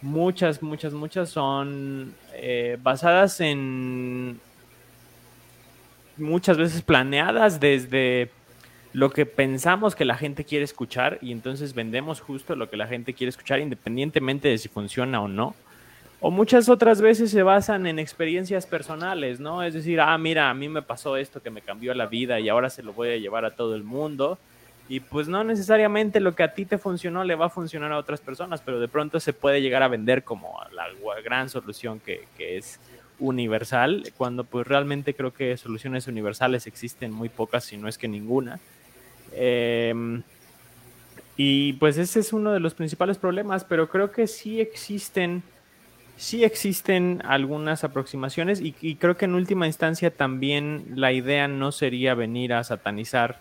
[0.00, 4.38] muchas, muchas, muchas son eh, basadas en
[6.18, 8.30] muchas veces planeadas desde
[8.92, 12.86] lo que pensamos que la gente quiere escuchar y entonces vendemos justo lo que la
[12.86, 15.56] gente quiere escuchar independientemente de si funciona o no.
[16.20, 19.62] O muchas otras veces se basan en experiencias personales, ¿no?
[19.62, 22.48] Es decir, ah, mira, a mí me pasó esto que me cambió la vida y
[22.48, 24.38] ahora se lo voy a llevar a todo el mundo.
[24.88, 27.98] Y pues no necesariamente lo que a ti te funcionó le va a funcionar a
[27.98, 30.88] otras personas, pero de pronto se puede llegar a vender como la
[31.22, 32.80] gran solución que, que es
[33.18, 38.08] universal, cuando pues realmente creo que soluciones universales existen muy pocas, si no es que
[38.08, 38.60] ninguna.
[39.32, 40.22] Em,
[41.36, 45.42] y pues ese es uno de los principales problemas, pero creo que sí existen,
[46.18, 52.14] sí existen algunas aproximaciones y, creo que en última instancia también la idea no sería
[52.14, 53.38] venir a satanizar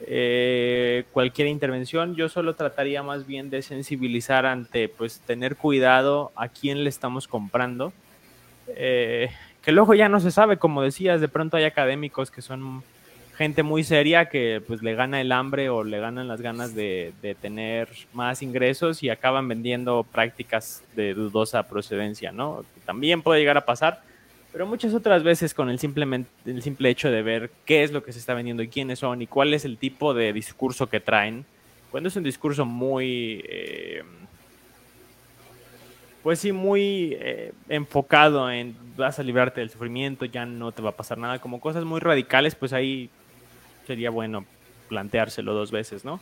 [0.00, 2.16] eh, cualquier intervención.
[2.16, 7.28] Yo solo trataría más bien de sensibilizar ante, pues, tener cuidado a quién le estamos
[7.28, 7.92] comprando.
[8.68, 9.30] Eh,
[9.62, 12.82] que luego ya no se sabe, como decías, de pronto hay académicos que son
[13.38, 17.14] gente muy seria que pues le gana el hambre o le ganan las ganas de,
[17.40, 22.64] tener más ingresos y acaban vendiendo prácticas de dudosa procedencia, ¿no?
[22.84, 24.02] También puede llegar a pasar,
[24.50, 28.02] pero muchas otras veces con el, simplemente, el simple hecho de ver qué es lo
[28.02, 30.98] que se está vendiendo y quiénes son y cuál es el tipo de discurso que
[30.98, 31.44] traen,
[31.92, 33.44] cuando es un discurso muy...
[33.48, 34.02] Eh,
[36.24, 40.90] pues sí, muy eh, enfocado en vas a librarte del sufrimiento, ya no te va
[40.90, 43.08] a pasar nada, como cosas muy radicales, pues ahí
[43.88, 44.44] sería bueno
[44.88, 46.20] planteárselo dos veces, ¿no?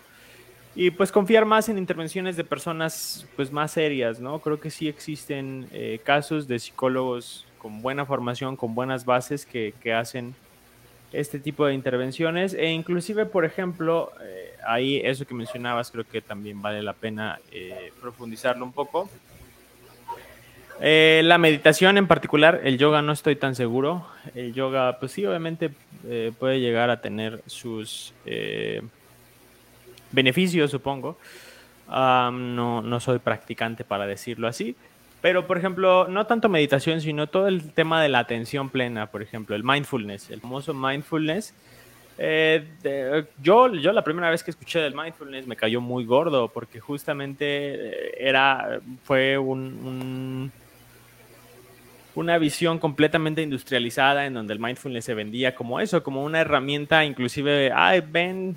[0.77, 4.39] Y pues confiar más en intervenciones de personas pues más serias, ¿no?
[4.39, 9.75] Creo que sí existen eh, casos de psicólogos con buena formación, con buenas bases que,
[9.93, 10.35] hacen
[11.13, 16.21] este tipo de intervenciones e inclusive, por ejemplo, eh, ahí eso que mencionabas creo que
[16.21, 19.09] también vale la pena eh, profundizarlo un poco.
[20.81, 24.07] Eh, la meditación en particular, el yoga no estoy tan seguro.
[24.35, 25.71] El yoga, pues sí, obviamente
[26.07, 28.83] eh, puede llegar a tener sus eh,
[30.13, 31.19] beneficios, supongo.
[31.89, 34.77] no, no soy practicante para decirlo así.
[35.23, 39.23] Pero, por ejemplo, no tanto meditación, sino todo el tema de la atención plena, por
[39.23, 41.55] ejemplo, el mindfulness, el famoso mindfulness.
[43.43, 48.23] yo, yo la primera vez que escuché del mindfulness me cayó muy gordo porque justamente
[48.23, 50.53] era, fue un
[52.17, 57.05] una visión completamente industrializada en donde el mindfulness se vendía como eso, como una herramienta,
[57.05, 58.57] inclusive, ay, ven,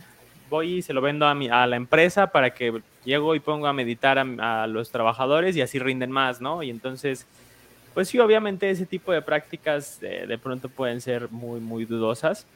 [0.49, 3.67] voy y se lo vendo a, mi, a la empresa para que llego y pongo
[3.67, 6.63] a meditar a, los trabajadores y así rinden más, ¿no?
[6.63, 7.27] Y entonces,
[7.93, 12.47] pues sí, obviamente ese tipo de prácticas de, pronto pueden ser muy, muy dudosas.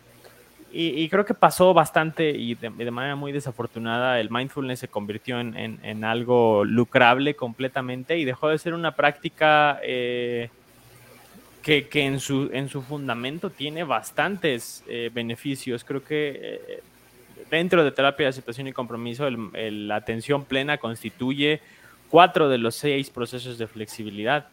[0.76, 5.56] Y, creo que pasó bastante y de, manera muy desafortunada, el mindfulness se convirtió en,
[5.84, 9.82] en, algo lucrable completamente y dejó de ser una práctica...
[9.84, 10.50] Eh,
[11.63, 15.86] que, en, su, en su fundamento tiene bastantes eh, beneficios.
[15.86, 16.84] Creo que eh,
[17.49, 21.62] dentro de terapia de aceptación y compromiso, la atención plena constituye
[22.10, 24.49] cuatro de los seis procesos de flexibilidad.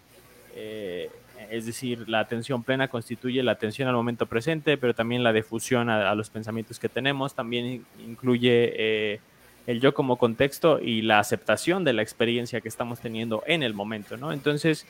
[0.55, 1.11] Eh,
[1.51, 5.91] es decir, la atención plena constituye la atención al momento presente, pero también la difusión
[5.91, 9.19] a, los pensamientos que tenemos, también incluye
[9.67, 13.75] el yo como contexto y la aceptación de la experiencia que estamos teniendo en el
[13.75, 14.33] momento, ¿no?
[14.33, 14.87] Entonces,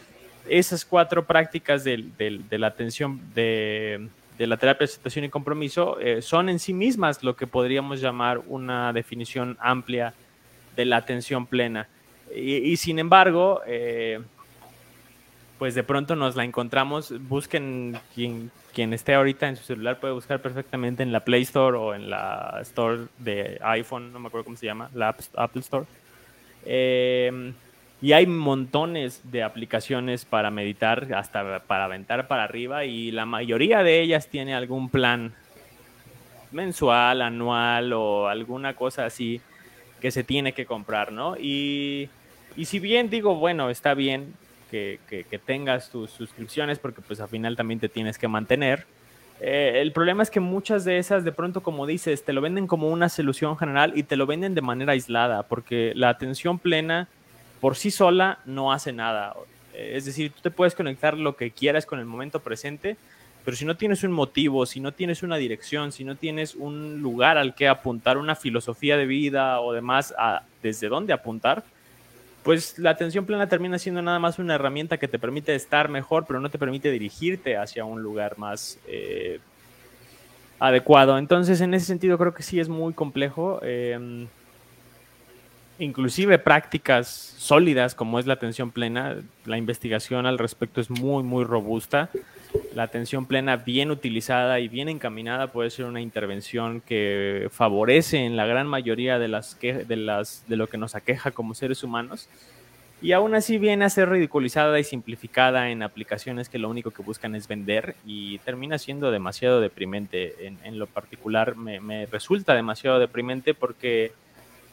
[0.49, 2.05] esas cuatro prácticas de,
[2.51, 7.37] la atención de, la terapia de aceptación y compromiso eh, son en sí mismas lo
[7.37, 10.15] que podríamos llamar una definición amplia
[10.77, 11.89] de la atención plena.
[12.35, 14.21] Y, sin embargo, eh,
[15.59, 20.15] pues de pronto nos la encontramos, busquen quien, quien esté ahorita en su celular puede
[20.15, 24.45] buscar perfectamente en la Play Store o en la Store de iPhone, no me acuerdo
[24.45, 25.87] cómo se llama, la Apple Store.
[26.65, 27.53] Eh,
[28.03, 33.83] y hay montones de aplicaciones para meditar, hasta para aventar para arriba, y la mayoría
[33.83, 35.35] de ellas tiene algún plan
[36.51, 39.41] mensual, anual o alguna cosa así
[40.01, 41.37] que se tiene que comprar, ¿no?
[41.37, 42.09] Y,
[42.65, 44.35] si bien digo, bueno, está bien
[44.71, 44.99] que,
[45.45, 48.87] tengas tus suscripciones porque pues al final también te tienes que mantener,
[49.43, 52.67] eh, el problema es que muchas de esas, de pronto, como dices, te lo venden
[52.67, 57.09] como una solución general y te lo venden de manera aislada, porque la atención plena
[57.61, 59.35] por sí sola no hace nada.
[59.75, 62.97] Es decir, tú te puedes conectar lo que quieras con el momento presente,
[63.45, 67.01] pero si no tienes un motivo, si no tienes una dirección, si no tienes un
[67.01, 70.15] lugar al que apuntar, una filosofía de vida o demás,
[70.63, 71.65] desde dónde apuntar,
[72.43, 76.25] pues la atención plena termina siendo nada más una herramienta que te permite estar mejor,
[76.27, 79.41] pero no te permite dirigirte hacia un lugar más, eh,
[80.61, 81.19] adecuado.
[81.19, 83.61] Entonces, en ese sentido, creo que sí es muy complejo.
[83.63, 84.29] Em,
[85.81, 91.45] inclusive prácticas sólidas como es la atención plena, la investigación al respecto es muy, muy
[91.45, 92.11] robusta.
[92.75, 98.37] La atención plena bien utilizada y bien encaminada puede ser una intervención que favorece en
[98.37, 102.29] la gran mayoría de, las de, las, de lo que nos aqueja como seres humanos
[103.03, 107.03] y aún así viene a ser ridiculizada y simplificada en aplicaciones que lo único que
[107.03, 110.47] buscan es vender y termina siendo demasiado deprimente.
[110.47, 114.13] En, en lo particular me, me, resulta demasiado deprimente porque,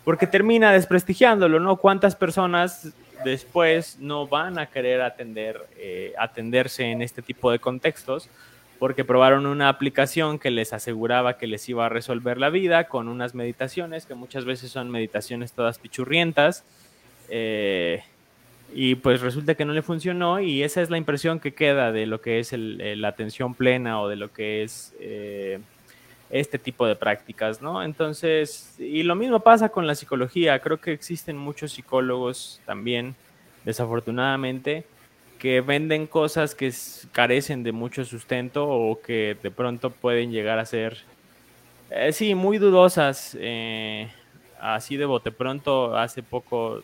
[0.07, 1.75] porque termina desprestigiándolo, ¿no?
[1.75, 2.93] ¿Cuántas personas
[3.25, 8.29] después no van a querer atender, eh, atenderse en este tipo de contextos?
[8.79, 13.09] porque probaron una aplicación que les aseguraba que les iba a resolver la vida con
[13.09, 16.63] unas meditaciones que muchas veces son meditaciones todas pichurrientas.
[17.27, 18.01] Eh,
[18.73, 22.05] y pues resulta que no le funcionó y esa es la impresión que queda de
[22.05, 25.59] lo que es la atención plena o de lo que es eh,
[26.29, 27.83] este tipo de prácticas, ¿no?
[27.83, 33.15] Entonces, y lo mismo pasa con la psicología, creo que existen muchos psicólogos también,
[33.63, 34.85] desafortunadamente,
[35.39, 36.73] que venden cosas que
[37.11, 40.97] carecen de mucho sustento o que de pronto pueden llegar a ser,
[41.89, 43.37] eh, sí, muy dudosas.
[43.39, 44.09] Eh,
[44.59, 46.83] así de bote pronto, hace poco,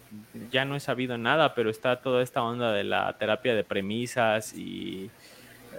[0.51, 4.53] ya no he sabido nada, pero está toda esta onda de la terapia de premisas
[4.53, 5.09] y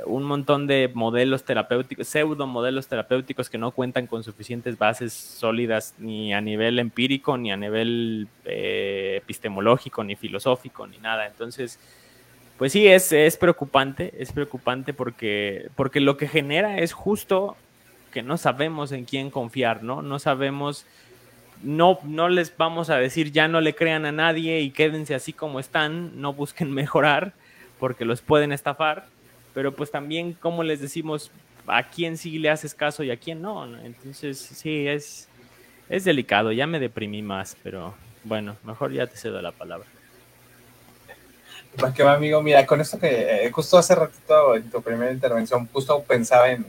[0.07, 5.95] un montón de modelos terapéuticos, pseudo modelos terapéuticos que no cuentan con suficientes bases sólidas
[5.99, 11.27] ni a nivel empírico, ni a nivel eh, epistemológico, ni filosófico, ni nada.
[11.27, 11.79] Entonces,
[12.59, 17.57] pues sí, es, es preocupante, es preocupante porque, porque lo que genera es justo
[18.13, 20.03] que no sabemos en quién confiar, ¿no?
[20.03, 20.87] No sabemos
[21.63, 25.33] no, no les vamos a decir ya no le crean a nadie y quédense así
[25.33, 27.33] como están, no busquen mejorar
[27.79, 29.07] porque los pueden estafar,
[29.55, 31.31] pero pues también como les decimos
[31.67, 35.29] a quién sí le haces caso y a quién no, entonces sí es,
[35.89, 37.95] es delicado, ya me deprimí más, pero
[38.25, 39.89] bueno, mejor ya te cedo la palabra.
[41.95, 45.67] que va, amigo, mira, con esto que eh, justo hace ratito en tu primera intervención,
[45.73, 46.67] justo pensaba en,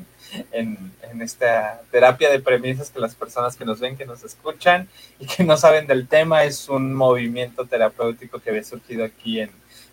[0.51, 5.25] en, esta terapia de premisas que las personas que nos ven, que nos escuchan y
[5.25, 9.49] que no saben del tema, es un movimiento terapéutico que había surgido aquí en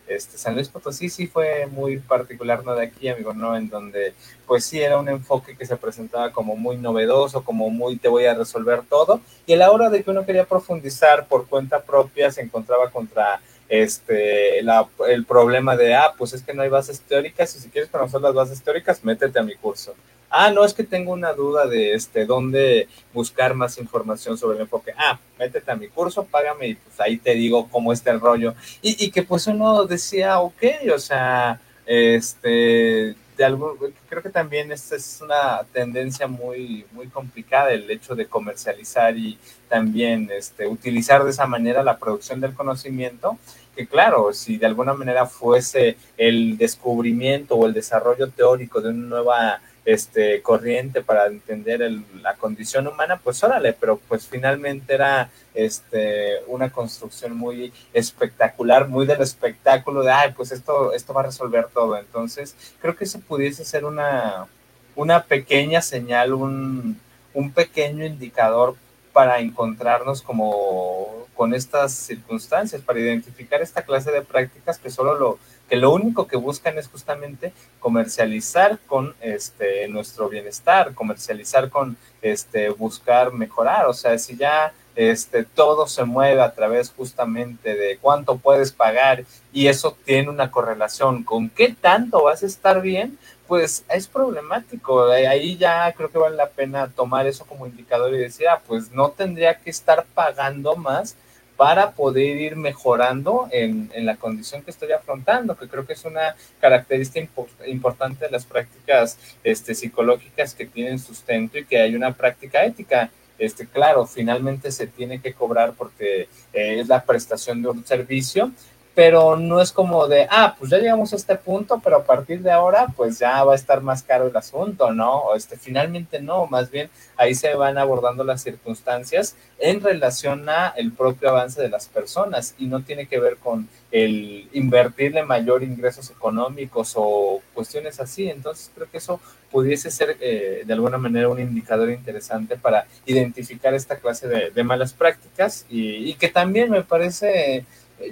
[0.06, 3.56] este, San Luis Potosí, sí fue muy particular, no de aquí, amigo, ¿no?
[3.56, 4.14] En donde,
[4.46, 8.26] pues sí, era un enfoque que se presentaba como muy novedoso, como muy te voy
[8.26, 12.30] a resolver todo, y a la hora de que uno quería profundizar por cuenta propia,
[12.30, 17.56] se encontraba contra este, el problema de, ah, pues es que no hay bases teóricas
[17.56, 19.94] y si quieres conocer las bases teóricas, métete a mi curso
[20.32, 24.62] ah, no, es que tengo una duda de este, dónde buscar más información sobre el
[24.62, 24.92] enfoque.
[24.96, 28.54] Ah, métete a mi curso, págame y pues ahí te digo cómo está el rollo.
[28.80, 30.62] Y, y que pues uno decía, ok,
[30.94, 33.76] o sea, este, de algo,
[34.08, 39.38] creo que también esta es una tendencia muy, muy complicada, el hecho de comercializar y
[39.68, 43.38] también este, utilizar de esa manera la producción del conocimiento
[43.74, 49.06] que claro, si de alguna manera fuese el descubrimiento o el desarrollo teórico de una
[49.08, 51.80] nueva este, corriente para entender
[52.20, 59.06] la condición humana, pues órale, pero pues finalmente era este, una construcción muy espectacular, muy
[59.06, 61.96] del espectáculo de, ay, pues esto, esto va a resolver todo.
[61.98, 64.46] Entonces, creo que eso pudiese ser una,
[64.94, 67.00] una pequeña señal, un,
[67.34, 68.76] un pequeño indicador
[69.12, 75.38] para encontrarnos como con estas circunstancias, para identificar esta clase de prácticas que solo lo
[75.72, 82.68] que lo único que buscan es justamente comercializar con este nuestro bienestar, comercializar con este
[82.68, 88.36] buscar mejorar, o sea, si ya este todo se mueve a través justamente de cuánto
[88.36, 93.18] puedes pagar y eso tiene una correlación con qué tanto vas a estar bien,
[93.48, 95.06] pues es problemático.
[95.06, 98.92] Ahí ya creo que vale la pena tomar eso como indicador y decir, ah, pues
[98.92, 101.16] no tendría que estar pagando más
[101.56, 106.34] para poder ir mejorando en, la condición que estoy afrontando, que creo que es una
[106.60, 107.28] característica
[107.66, 113.10] importante de las prácticas este, psicológicas que tienen sustento y que hay una práctica ética.
[113.38, 118.52] Este, claro, finalmente se tiene que cobrar porque eh, es la prestación de un servicio,
[118.94, 122.42] pero no es como de, ah, pues ya llegamos a este punto, pero a partir
[122.42, 125.18] de ahora, pues ya va a estar más caro el asunto, ¿no?
[125.18, 130.74] O este, finalmente no, más bien ahí se van abordando las circunstancias en relación a
[130.76, 135.62] el propio avance de las personas y no tiene que ver con el invertirle mayor
[135.62, 138.28] ingresos económicos o cuestiones así.
[138.28, 139.20] Entonces creo que eso
[139.50, 144.92] pudiese ser eh, de alguna manera un indicador interesante para identificar esta clase de, malas
[144.92, 147.64] prácticas y, y que también me parece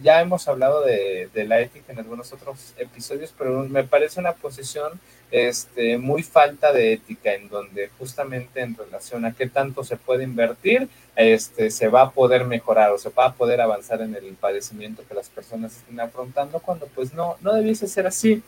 [0.02, 5.00] ya hemos hablado de, la ética en algunos otros episodios, pero me parece una posición
[5.30, 10.24] este, muy falta de ética, en donde justamente en relación a qué tanto se puede
[10.24, 14.34] invertir, este, se va a poder mejorar o se va a poder avanzar en el
[14.34, 18.42] padecimiento que las personas estén afrontando, cuando pues no, no debiese ser así.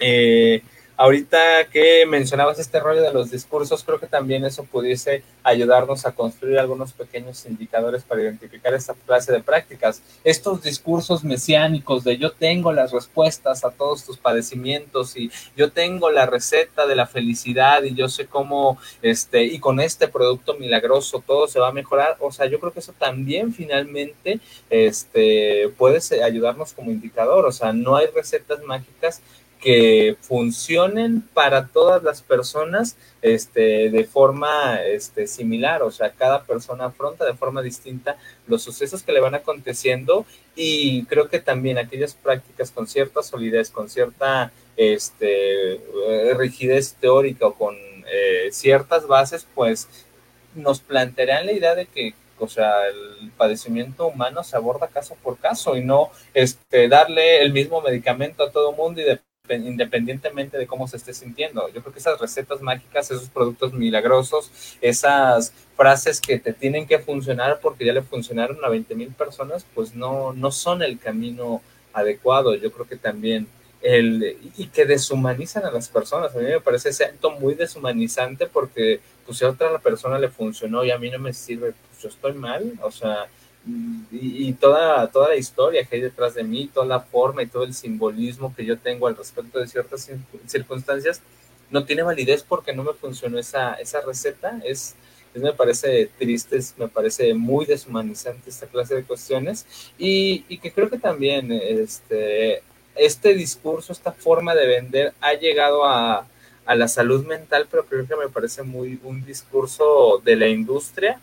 [0.00, 0.62] Eh,
[0.96, 1.38] Ahorita
[1.72, 6.56] que mencionabas este rollo de los discursos, creo que también eso pudiese ayudarnos a construir
[6.58, 10.02] algunos pequeños indicadores para identificar esta clase de prácticas.
[10.22, 16.12] Estos discursos mesiánicos de yo tengo las respuestas a todos tus padecimientos y yo tengo
[16.12, 21.24] la receta de la felicidad y yo sé cómo, este, y con este producto milagroso
[21.26, 22.16] todo se va a mejorar.
[22.20, 24.38] O sea, yo creo que eso también finalmente,
[24.70, 27.46] este, puede ayudarnos como indicador.
[27.46, 29.20] O sea, no hay recetas mágicas
[29.64, 36.84] que funcionen para todas las personas este, de forma este, similar, o sea, cada persona
[36.84, 42.12] afronta de forma distinta los sucesos que le van aconteciendo y creo que también aquellas
[42.12, 45.80] prácticas con cierta solidez, con cierta este,
[46.36, 47.74] rigidez teórica o con
[48.12, 49.88] eh, ciertas bases, pues
[50.54, 55.38] nos plantearán la idea de que o sea, el padecimiento humano se aborda caso por
[55.38, 59.20] caso y no este, darle el mismo medicamento a todo mundo y de
[59.52, 61.68] independientemente de cómo se esté sintiendo.
[61.68, 66.98] Yo creo que esas recetas mágicas, esos productos milagrosos, esas frases que te tienen que
[66.98, 71.60] funcionar porque ya le funcionaron a 20 mil personas, pues no, no son el camino
[71.92, 72.54] adecuado.
[72.54, 73.46] Yo creo que también
[73.82, 76.34] el, y que deshumanizan a las personas.
[76.34, 80.30] A mí me parece ese acto muy deshumanizante porque pues si a otra persona le
[80.30, 82.72] funcionó y a mí no me sirve, pues yo estoy mal.
[82.80, 83.26] O sea,
[84.10, 87.64] y, toda, toda la historia que hay detrás de mí, toda la forma y todo
[87.64, 90.10] el simbolismo que yo tengo al respecto de ciertas
[90.46, 91.22] circunstancias,
[91.70, 94.60] no tiene validez porque no me funcionó esa, esa receta.
[94.64, 94.94] Es,
[95.34, 99.66] me parece triste, me parece muy deshumanizante esta clase de cuestiones
[99.98, 102.62] y, y que creo que también este,
[102.94, 106.28] este discurso, esta forma de vender ha llegado a,
[106.66, 111.20] a la salud mental, pero creo que me parece muy un discurso de la industria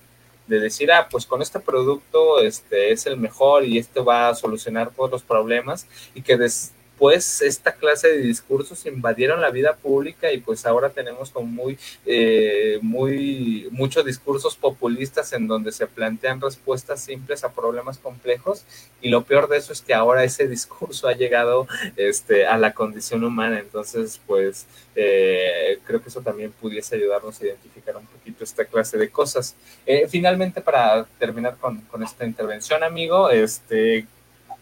[0.52, 4.36] de decir, ah, pues con este producto este, es el mejor y este va a
[4.36, 9.76] solucionar todos los problemas y que des, pues esta clase de discursos invadieron la vida
[9.76, 15.88] pública y pues ahora tenemos como muy, eh, muy, muchos discursos populistas en donde se
[15.88, 18.66] plantean respuestas simples a problemas complejos
[19.02, 22.74] y lo peor de eso es que ahora ese discurso ha llegado este, a la
[22.74, 28.44] condición humana, entonces pues eh, creo que eso también pudiese ayudarnos a identificar un poquito
[28.44, 29.56] esta clase de cosas.
[29.88, 34.06] Eh, finalmente, para terminar con, con esta intervención, amigo, este,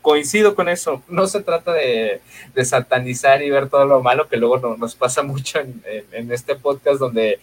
[0.01, 1.03] coincido con eso.
[1.07, 2.21] No se trata de,
[2.63, 7.39] satanizar y ver todo lo malo que luego nos pasa mucho en, este podcast donde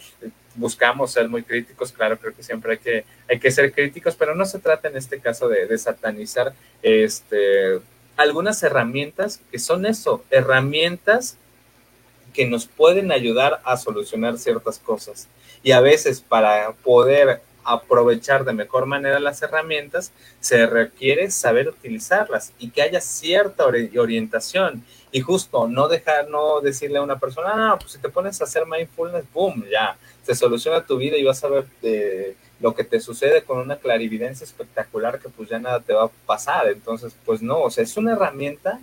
[0.54, 1.92] buscamos ser muy críticos.
[1.92, 4.96] Claro, creo que siempre hay que, hay que ser críticos, pero no se trata en
[4.96, 7.80] este caso de, satanizar este,
[8.16, 11.36] algunas herramientas que son eso, herramientas
[12.32, 15.28] que nos pueden ayudar a solucionar ciertas cosas.
[15.62, 22.52] Y a veces para poder aprovechar de mejor manera las herramientas, se requiere saber utilizarlas
[22.58, 24.84] y que haya cierta orientación.
[25.12, 28.44] Y justo no dejar, no decirle a una persona, ah, pues si te pones a
[28.44, 32.84] hacer mindfulness, boom, ya, se soluciona tu vida y vas a ver de lo que
[32.84, 36.68] te sucede con una clarividencia espectacular que pues ya nada te va a pasar.
[36.68, 38.80] Entonces, pues no, o sea, es una herramienta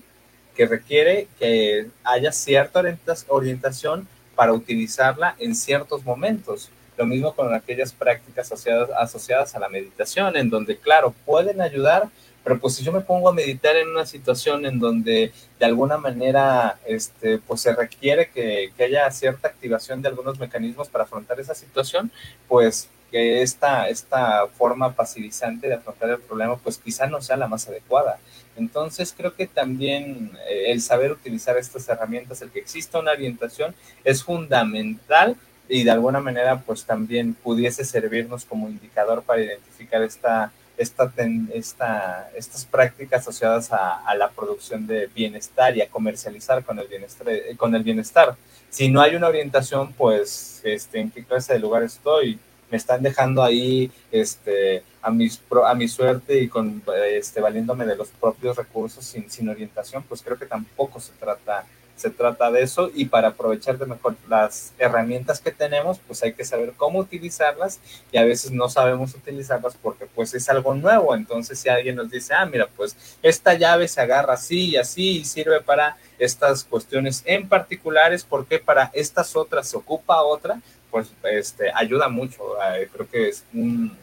[0.56, 2.84] que requiere que haya cierta
[3.28, 6.70] orientación para utilizarla en ciertos momentos.
[6.98, 12.10] Lo mismo con aquellas prácticas asociadas, asociadas a la meditación, en donde, claro, pueden ayudar,
[12.44, 15.98] pero pues si yo me pongo a meditar en una situación en donde de alguna
[15.98, 21.39] manera este, pues se requiere que, que haya cierta activación de algunos mecanismos para afrontar
[21.39, 22.12] esa situación,
[22.48, 27.48] pues que esta, esta forma pasivizante de afrontar el problema pues quizá no sea la
[27.48, 28.18] más adecuada.
[28.58, 33.76] Entonces creo que también eh, el saber utilizar estas herramientas, el que exista una orientación
[34.04, 35.38] es fundamental
[35.70, 41.11] y de alguna manera pues también pudiese servirnos como indicador para identificar esta, esta,
[41.53, 47.28] esta, estas prácticas asociadas a, la producción de bienestar y a comercializar con el bienestar,
[47.57, 48.36] con el bienestar.
[48.70, 52.39] Si no hay una orientación, pues este, en qué clase de lugar estoy,
[52.70, 57.95] me están dejando ahí este, a, mis, a mi suerte y con, este, valiéndome de
[57.95, 61.66] los propios recursos sin, sin orientación, pues creo que tampoco se trata
[61.96, 66.34] se trata de eso y para aprovechar de mejor las herramientas que tenemos, pues hay
[66.34, 67.80] que saber cómo utilizarlas
[68.12, 71.16] y a veces no sabemos utilizarlas porque pues es algo nuevo.
[71.16, 75.20] Entonces si alguien nos dice, ah, mira, pues esta llave se agarra así y así
[75.20, 80.60] y sirve para estas cuestiones en particulares, porque para estas otras se ocupa otra,
[80.91, 82.44] pues este, ayuda mucho.
[82.91, 83.98] Creo que es un,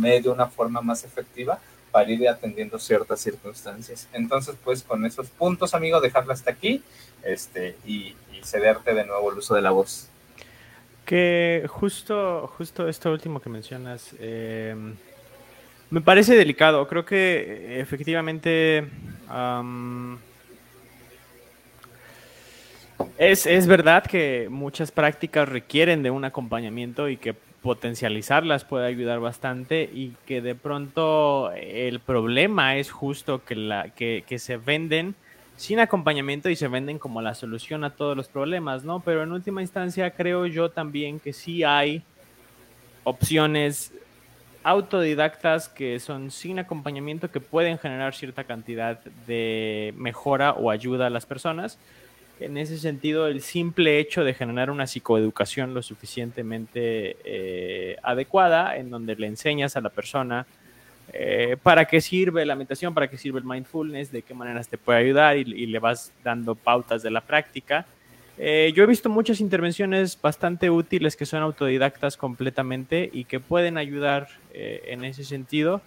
[0.00, 1.58] medio, una forma más efectiva
[1.90, 4.08] para ir atendiendo ciertas circunstancias.
[4.12, 6.82] Entonces, pues con esos puntos, amigo, dejarlo hasta aquí
[7.22, 10.08] este, y, cederte de nuevo el uso de la voz.
[11.04, 14.74] Que justo, justo esto último que mencionas, eh,
[15.90, 16.88] me parece delicado.
[16.88, 18.88] Creo que efectivamente
[23.18, 29.20] es, es verdad que muchas prácticas requieren de un acompañamiento y que potencializarlas puede ayudar
[29.20, 35.14] bastante y que de pronto el problema es justo que, la, que, que, se venden
[35.60, 39.00] sin acompañamiento y se venden como la solución a todos los problemas, ¿no?
[39.00, 42.02] Pero en última instancia creo yo también que sí hay
[43.04, 43.92] opciones
[44.62, 51.10] autodidactas que son sin acompañamiento que pueden generar cierta cantidad de mejora o ayuda a
[51.10, 51.78] las personas
[52.38, 58.88] en ese sentido, el simple hecho de generar una psicoeducación lo suficientemente eh, adecuada, en
[58.88, 60.46] donde le enseñas a la persona
[61.12, 64.78] eh, para qué sirve la meditación, para qué sirve el mindfulness, de qué maneras te
[64.78, 67.86] puede ayudar y, le vas dando pautas de la práctica.
[68.38, 73.76] Eh, yo he visto muchas intervenciones bastante útiles que son autodidactas completamente y que pueden
[73.76, 75.82] ayudar en ese sentido.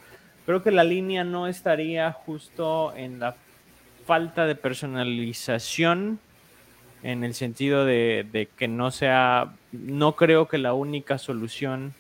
[0.46, 3.36] Creo que la línea no estaría justo en la
[4.06, 6.20] falta de personalización
[7.04, 11.94] en el sentido de, que no sea, no creo que la única solución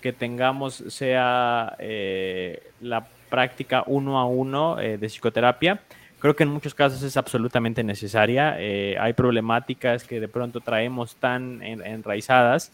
[0.00, 5.80] que tengamos sea eh, la práctica uno a uno eh, de psicoterapia.
[6.18, 8.56] Creo que en muchos casos es absolutamente necesaria.
[8.58, 12.72] Eh, hay problemáticas que de pronto traemos tan enraizadas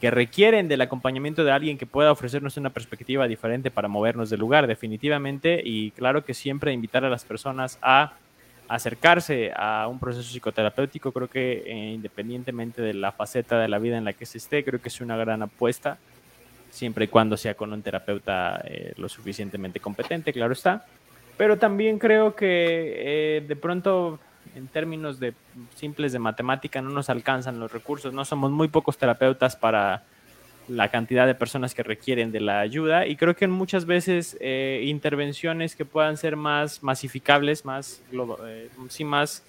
[0.00, 4.40] que requieren del acompañamiento de alguien que pueda ofrecernos una perspectiva diferente para movernos del
[4.40, 5.60] lugar, definitivamente.
[5.62, 8.14] Y claro que siempre invitar a las personas a
[8.66, 14.04] acercarse a un proceso psicoterapéutico, creo que independientemente de la faceta de la vida en
[14.04, 15.98] la que se esté, creo que es una gran apuesta,
[16.70, 20.86] siempre y cuando sea con un terapeuta eh, lo suficientemente competente, claro está.
[21.36, 24.18] Pero también creo que eh, de pronto,
[24.54, 25.34] en términos de
[25.74, 30.02] simples de matemática, no nos alcanzan los recursos, no somos muy pocos terapeutas para
[30.68, 34.84] la cantidad de personas que requieren de la ayuda y creo que muchas veces eh,
[34.86, 38.02] intervenciones que puedan ser más masificables, más,
[38.88, 39.42] sí, más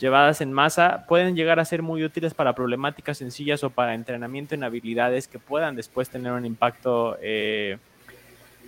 [0.00, 4.54] llevadas en masa, pueden llegar a ser muy útiles para problemáticas sencillas o para entrenamiento
[4.54, 7.78] en habilidades que puedan después tener un impacto eh,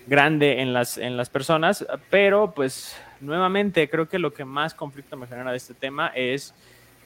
[0.06, 5.16] grande en las, en las personas, pero pues nuevamente creo que lo que más conflicto
[5.16, 6.54] me genera de este tema es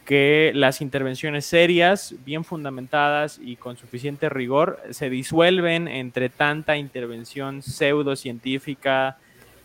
[0.05, 7.61] que las intervenciones serias, bien fundamentadas y con suficiente rigor se disuelven entre tanta intervención
[7.61, 9.18] pseudocientífica,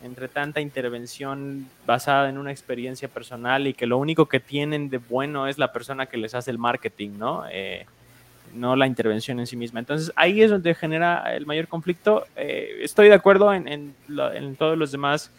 [0.04, 4.98] entre tanta intervención basada en una experiencia personal y que lo único que tienen de
[4.98, 7.44] bueno es la persona que les hace el marketing, ¿no?
[7.52, 7.86] Eh,
[8.54, 9.80] no la intervención en sí misma.
[9.80, 12.26] Entonces ahí es donde genera el mayor conflicto.
[12.36, 15.32] Eh, estoy de acuerdo en, en todos los demás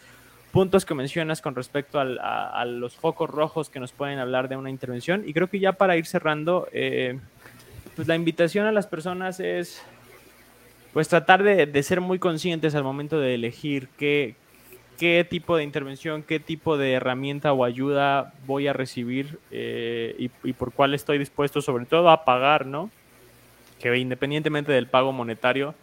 [0.53, 4.71] puntos que mencionas con respecto a, los focos rojos que nos pueden hablar de una
[4.71, 5.25] intervención.
[5.27, 7.19] Y creo que ya para ir cerrando, eh,
[7.97, 9.83] pues la invitación a las personas es
[10.93, 14.37] pues tratar de, ser muy conscientes al momento de elegir qué,
[14.99, 20.30] qué tipo de intervención, qué tipo de herramienta o ayuda voy a recibir eh, y,
[20.45, 22.90] y, por cuál estoy dispuesto sobre todo a pagar, ¿no?
[23.80, 25.74] Que independientemente del pago monetario,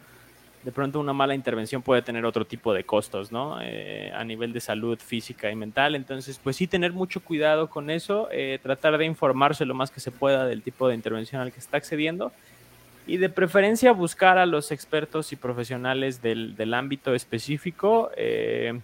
[0.63, 3.59] de pronto una mala intervención puede tener otro tipo de costos, ¿no?
[3.61, 5.95] Eh, a nivel de salud física y mental.
[5.95, 9.99] Entonces, pues sí, tener mucho cuidado con eso, eh, tratar de informarse lo más que
[9.99, 12.31] se pueda del tipo de intervención al que está accediendo
[13.07, 18.11] y de preferencia buscar a los expertos y profesionales del, ámbito específico.
[18.17, 18.79] Eh,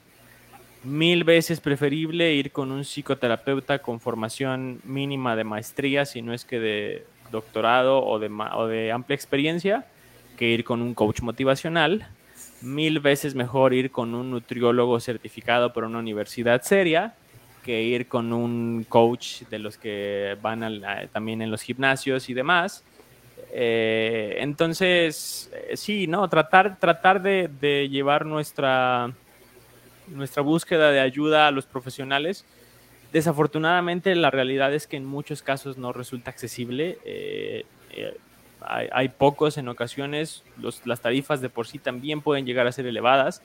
[0.85, 6.45] mil veces preferible ir con un psicoterapeuta con formación mínima de maestría, si no es
[6.45, 9.85] que de doctorado o de, amplia experiencia
[10.37, 12.07] que ir con un coach motivacional,
[12.61, 17.15] mil veces mejor ir con un nutriólogo certificado por una universidad seria
[17.63, 22.83] que ir con un coach de los que van también en los gimnasios y demás.
[23.51, 26.27] Eh, entonces, eh, sí, ¿no?
[26.27, 29.11] Tratar, tratar de, llevar nuestra,
[30.07, 32.45] nuestra búsqueda de ayuda a los profesionales.
[33.11, 36.97] Desafortunadamente, la realidad es que en muchos casos no resulta accesible.
[37.05, 37.65] Eh,
[38.61, 40.43] hay, pocos en ocasiones,
[40.85, 43.41] las tarifas de por sí también pueden llegar a ser elevadas,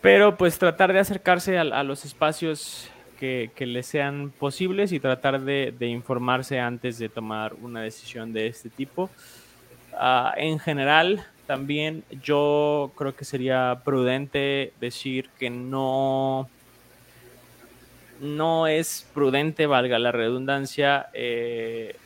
[0.00, 5.40] pero pues tratar de acercarse a, los espacios que, que, les sean posibles y tratar
[5.40, 9.10] de, informarse antes de tomar una decisión de este tipo.
[9.94, 16.48] Ah, en general, también yo creo que sería prudente decir que no,
[18.20, 21.96] no es prudente, valga la redundancia, eh,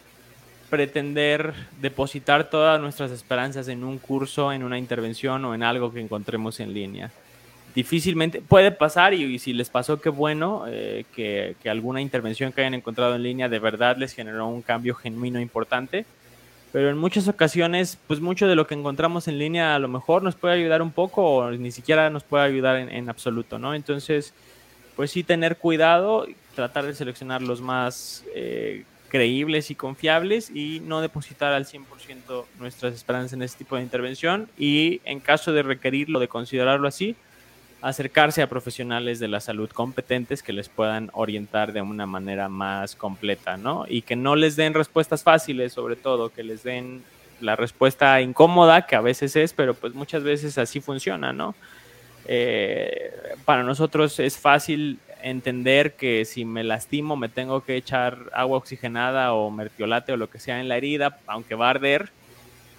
[0.69, 6.01] pretender depositar todas nuestras esperanzas en un curso, en una intervención o en algo que
[6.01, 7.11] encontremos en línea.
[7.75, 12.63] difícilmente puede pasar y, si les pasó, qué bueno eh, que, que, alguna intervención que
[12.63, 16.05] hayan encontrado en línea de verdad les generó un cambio genuino importante.
[16.73, 20.23] Pero en muchas ocasiones, pues mucho de lo que encontramos en línea a lo mejor
[20.23, 23.75] nos puede ayudar un poco o ni siquiera nos puede ayudar en, absoluto, ¿no?
[23.75, 24.33] Entonces,
[24.95, 31.01] pues sí tener cuidado, tratar de seleccionar los más eh, creíbles y confiables y no
[31.01, 36.21] depositar al 100% nuestras esperanzas en este tipo de intervención y en caso de requerirlo,
[36.21, 37.17] de considerarlo así,
[37.83, 42.95] acercarse a profesionales de la salud competentes que les puedan orientar de una manera más
[42.95, 43.87] completa, ¿no?
[43.89, 47.03] Y que no les den respuestas fáciles, sobre todo, que les den
[47.41, 51.55] la respuesta incómoda, que a veces es, pero pues muchas veces así funciona, ¿no?
[52.27, 53.13] Eh,
[53.47, 59.33] para nosotros es fácil entender que si me lastimo me tengo que echar agua oxigenada
[59.33, 62.11] o mertiolate o lo que sea en la herida, aunque va a arder,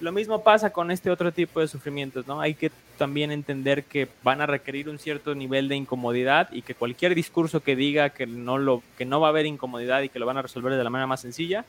[0.02, 2.42] lo mismo pasa con este otro tipo de sufrimientos, ¿no?
[2.42, 6.76] Hay que también entender que van a requerir un cierto nivel de incomodidad y que
[6.76, 10.20] cualquier discurso que diga que no, lo, que no va a haber incomodidad y que
[10.20, 11.66] lo van a resolver de la manera más sencilla,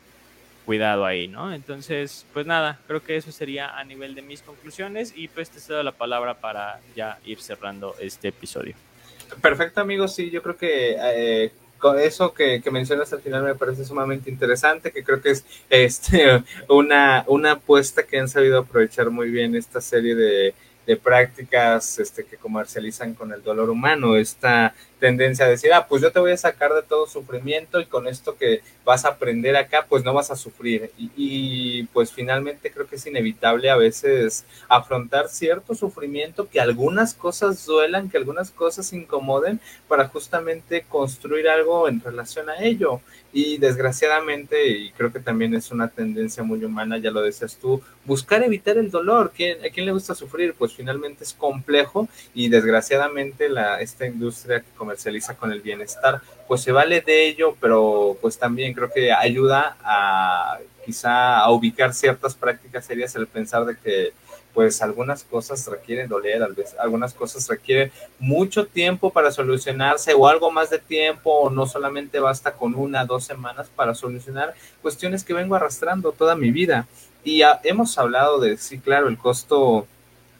[0.64, 1.52] cuidado ahí, ¿no?
[1.52, 5.60] Entonces, pues nada, creo que eso sería a nivel de mis conclusiones y pues te
[5.60, 8.74] cedo la palabra para ya ir cerrando este episodio.
[9.40, 11.52] Perfecto, amigos, sí, yo creo que eh,
[11.98, 17.24] eso que, mencionas al final me parece sumamente interesante, que creo que es este, una,
[17.26, 20.54] una apuesta que han sabido aprovechar muy bien esta serie de,
[20.86, 26.00] de prácticas este, que comercializan con el dolor humano, esta tendencia a decir, ah, pues
[26.00, 29.56] yo te voy a sacar de todo sufrimiento y con esto que vas a aprender
[29.56, 30.92] acá, pues no vas a sufrir.
[30.96, 37.66] Y, pues finalmente creo que es inevitable a veces afrontar cierto sufrimiento, que algunas cosas
[37.66, 43.00] duelan, que algunas cosas incomoden para justamente construir algo en relación a ello.
[43.32, 47.82] Y desgraciadamente, y creo que también es una tendencia muy humana, ya lo decías tú,
[48.04, 49.32] buscar evitar el dolor.
[49.34, 50.54] ¿A quién le gusta sufrir?
[50.54, 56.60] Pues finalmente es complejo y desgraciadamente la, esta industria que comercializa con el bienestar, pues
[56.60, 62.34] se vale de ello, pero pues también creo que ayuda a quizá a ubicar ciertas
[62.34, 64.12] prácticas serias el pensar de que
[64.52, 66.46] pues algunas cosas requieren doler,
[66.78, 72.20] algunas cosas requieren mucho tiempo para solucionarse o algo más de tiempo o no solamente
[72.20, 76.86] basta con una, dos semanas para solucionar cuestiones que vengo arrastrando toda mi vida.
[77.24, 79.86] Y hemos hablado de, sí, claro, el costo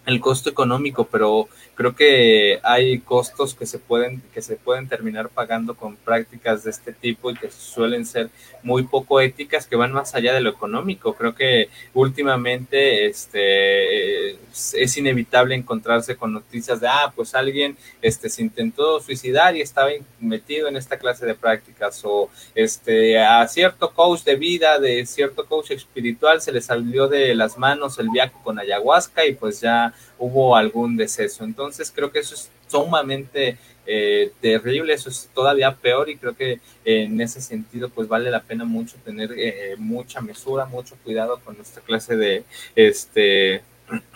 [0.06, 5.28] el costo económico, pero creo que hay costos que se pueden que se pueden terminar
[5.28, 8.30] pagando con prácticas de este tipo y que suelen ser
[8.62, 11.14] muy poco éticas que van más allá de lo económico.
[11.14, 18.42] Creo que últimamente este es inevitable encontrarse con noticias de ah, pues alguien este se
[18.42, 19.90] intentó suicidar y estaba
[20.20, 25.46] metido en esta clase de prácticas o este a cierto coach de vida, de cierto
[25.46, 29.91] coach espiritual se le salió de las manos el viaje con ayahuasca y pues ya
[30.18, 31.44] hubo algún deceso.
[31.44, 36.60] Entonces creo que eso es sumamente eh, terrible, eso es todavía peor y creo que
[36.84, 41.56] en ese sentido pues vale la pena mucho tener eh, mucha mesura, mucho cuidado con
[41.60, 42.44] esta clase de
[42.76, 43.62] este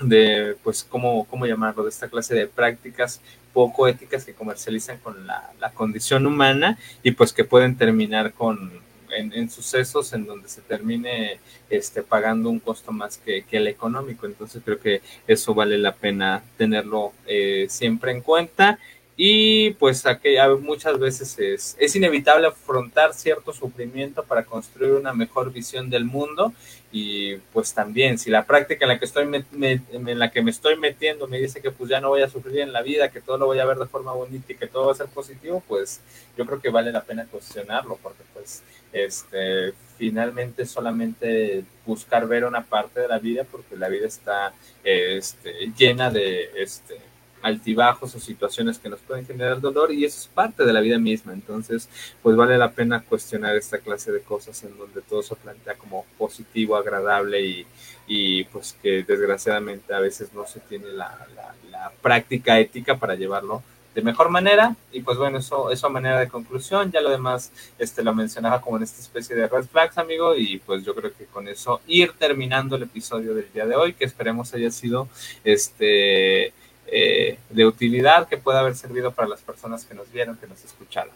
[0.00, 3.20] de pues cómo, cómo llamarlo, de esta clase de prácticas
[3.52, 8.85] poco éticas que comercializan con la, la condición humana y pues que pueden terminar con
[9.10, 11.38] en, sucesos en donde se termine
[11.70, 14.26] este, pagando un costo más que, el económico.
[14.26, 18.78] Entonces creo que eso vale la pena tenerlo eh, siempre en cuenta
[19.18, 25.50] y pues aquí muchas veces es, es, inevitable afrontar cierto sufrimiento para construir una mejor
[25.52, 26.52] visión del mundo.
[26.92, 30.76] Y pues también si la práctica en la que estoy en la que me estoy
[30.76, 33.38] metiendo me dice que pues ya no voy a sufrir en la vida, que todo
[33.38, 36.00] lo voy a ver de forma bonita y que todo va a ser positivo, pues
[36.36, 38.62] yo creo que vale la pena cuestionarlo porque pues
[38.92, 44.52] este finalmente solamente buscar ver una parte de la vida porque la vida está
[44.84, 46.98] este, llena de este
[47.46, 50.98] altibajos o situaciones que nos pueden generar dolor y eso es parte de la vida
[50.98, 51.32] misma.
[51.32, 51.88] Entonces,
[52.22, 56.04] pues vale la pena cuestionar esta clase de cosas en donde todo se plantea como
[56.18, 57.66] positivo, agradable y,
[58.08, 61.26] y pues que desgraciadamente a veces no se tiene la,
[61.70, 63.62] la, práctica ética para llevarlo
[63.94, 64.74] de mejor manera.
[64.90, 66.90] Y pues bueno eso eso a manera de conclusión.
[66.90, 70.34] Ya lo demás este lo mencionaba como en esta especie de red flags amigo.
[70.34, 73.92] Y pues yo creo que con eso ir terminando el episodio del día de hoy
[73.92, 75.08] que esperemos haya sido
[75.44, 76.52] este
[76.88, 80.64] eh, de utilidad que pueda haber servido para las personas que nos vieron, que nos
[80.64, 81.12] escucharon.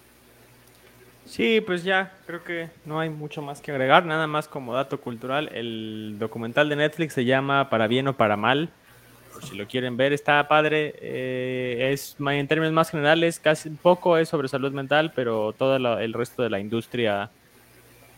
[1.27, 5.01] Sí, pues ya, creo que no hay mucho más que agregar, nada más como dato
[5.01, 8.69] cultural, el documental de Netflix se llama Para bien o para mal,
[9.33, 14.17] por si lo quieren ver, está padre, eh, es en términos más generales, casi poco
[14.17, 17.31] es sobre salud mental, pero todo el resto de la industria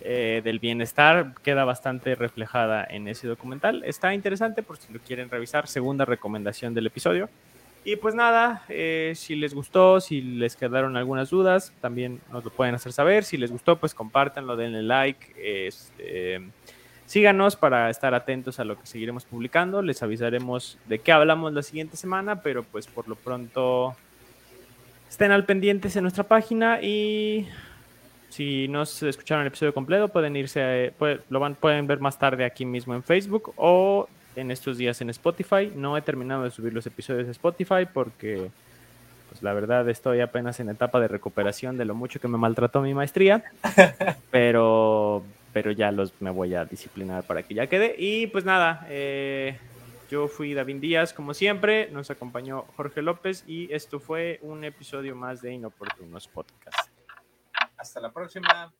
[0.05, 3.83] eh, del bienestar queda bastante reflejada en ese documental.
[3.85, 5.67] Está interesante por si lo quieren revisar.
[5.69, 7.29] Segunda recomendación del episodio.
[7.85, 12.51] Y pues nada, eh, si les gustó, si les quedaron algunas dudas, también nos lo
[12.51, 13.25] pueden hacer saber.
[13.25, 15.35] Si les gustó, pues compártanlo, denle like.
[15.37, 16.41] Este,
[17.07, 19.83] síganos para estar atentos a lo que seguiremos publicando.
[19.83, 23.97] Les avisaremos de qué hablamos la siguiente semana, pero pues por lo pronto
[25.11, 27.49] estén al pendientes en nuestra página y
[28.33, 30.95] si no se escucharon el episodio completo, pueden irse,
[31.29, 35.11] lo van, pueden ver más tarde aquí mismo en Facebook o en estos días en
[35.11, 35.71] Spotify.
[35.77, 38.51] No he terminado de subir los episodios de Spotify porque,
[39.29, 42.81] pues la verdad, estoy apenas en etapa de recuperación de lo mucho que me maltrató
[42.81, 43.45] mi maestría.
[44.31, 45.23] pero,
[45.53, 47.95] pero ya los me voy a disciplinar para que ya quede.
[47.99, 49.59] Y pues nada, eh,
[50.11, 51.91] yo fui David Díaz, como siempre.
[51.91, 56.92] Nos acompañó Jorge López y esto fue un episodio más de Inoportunos Podcast.
[57.83, 58.73] Hasta la próxima.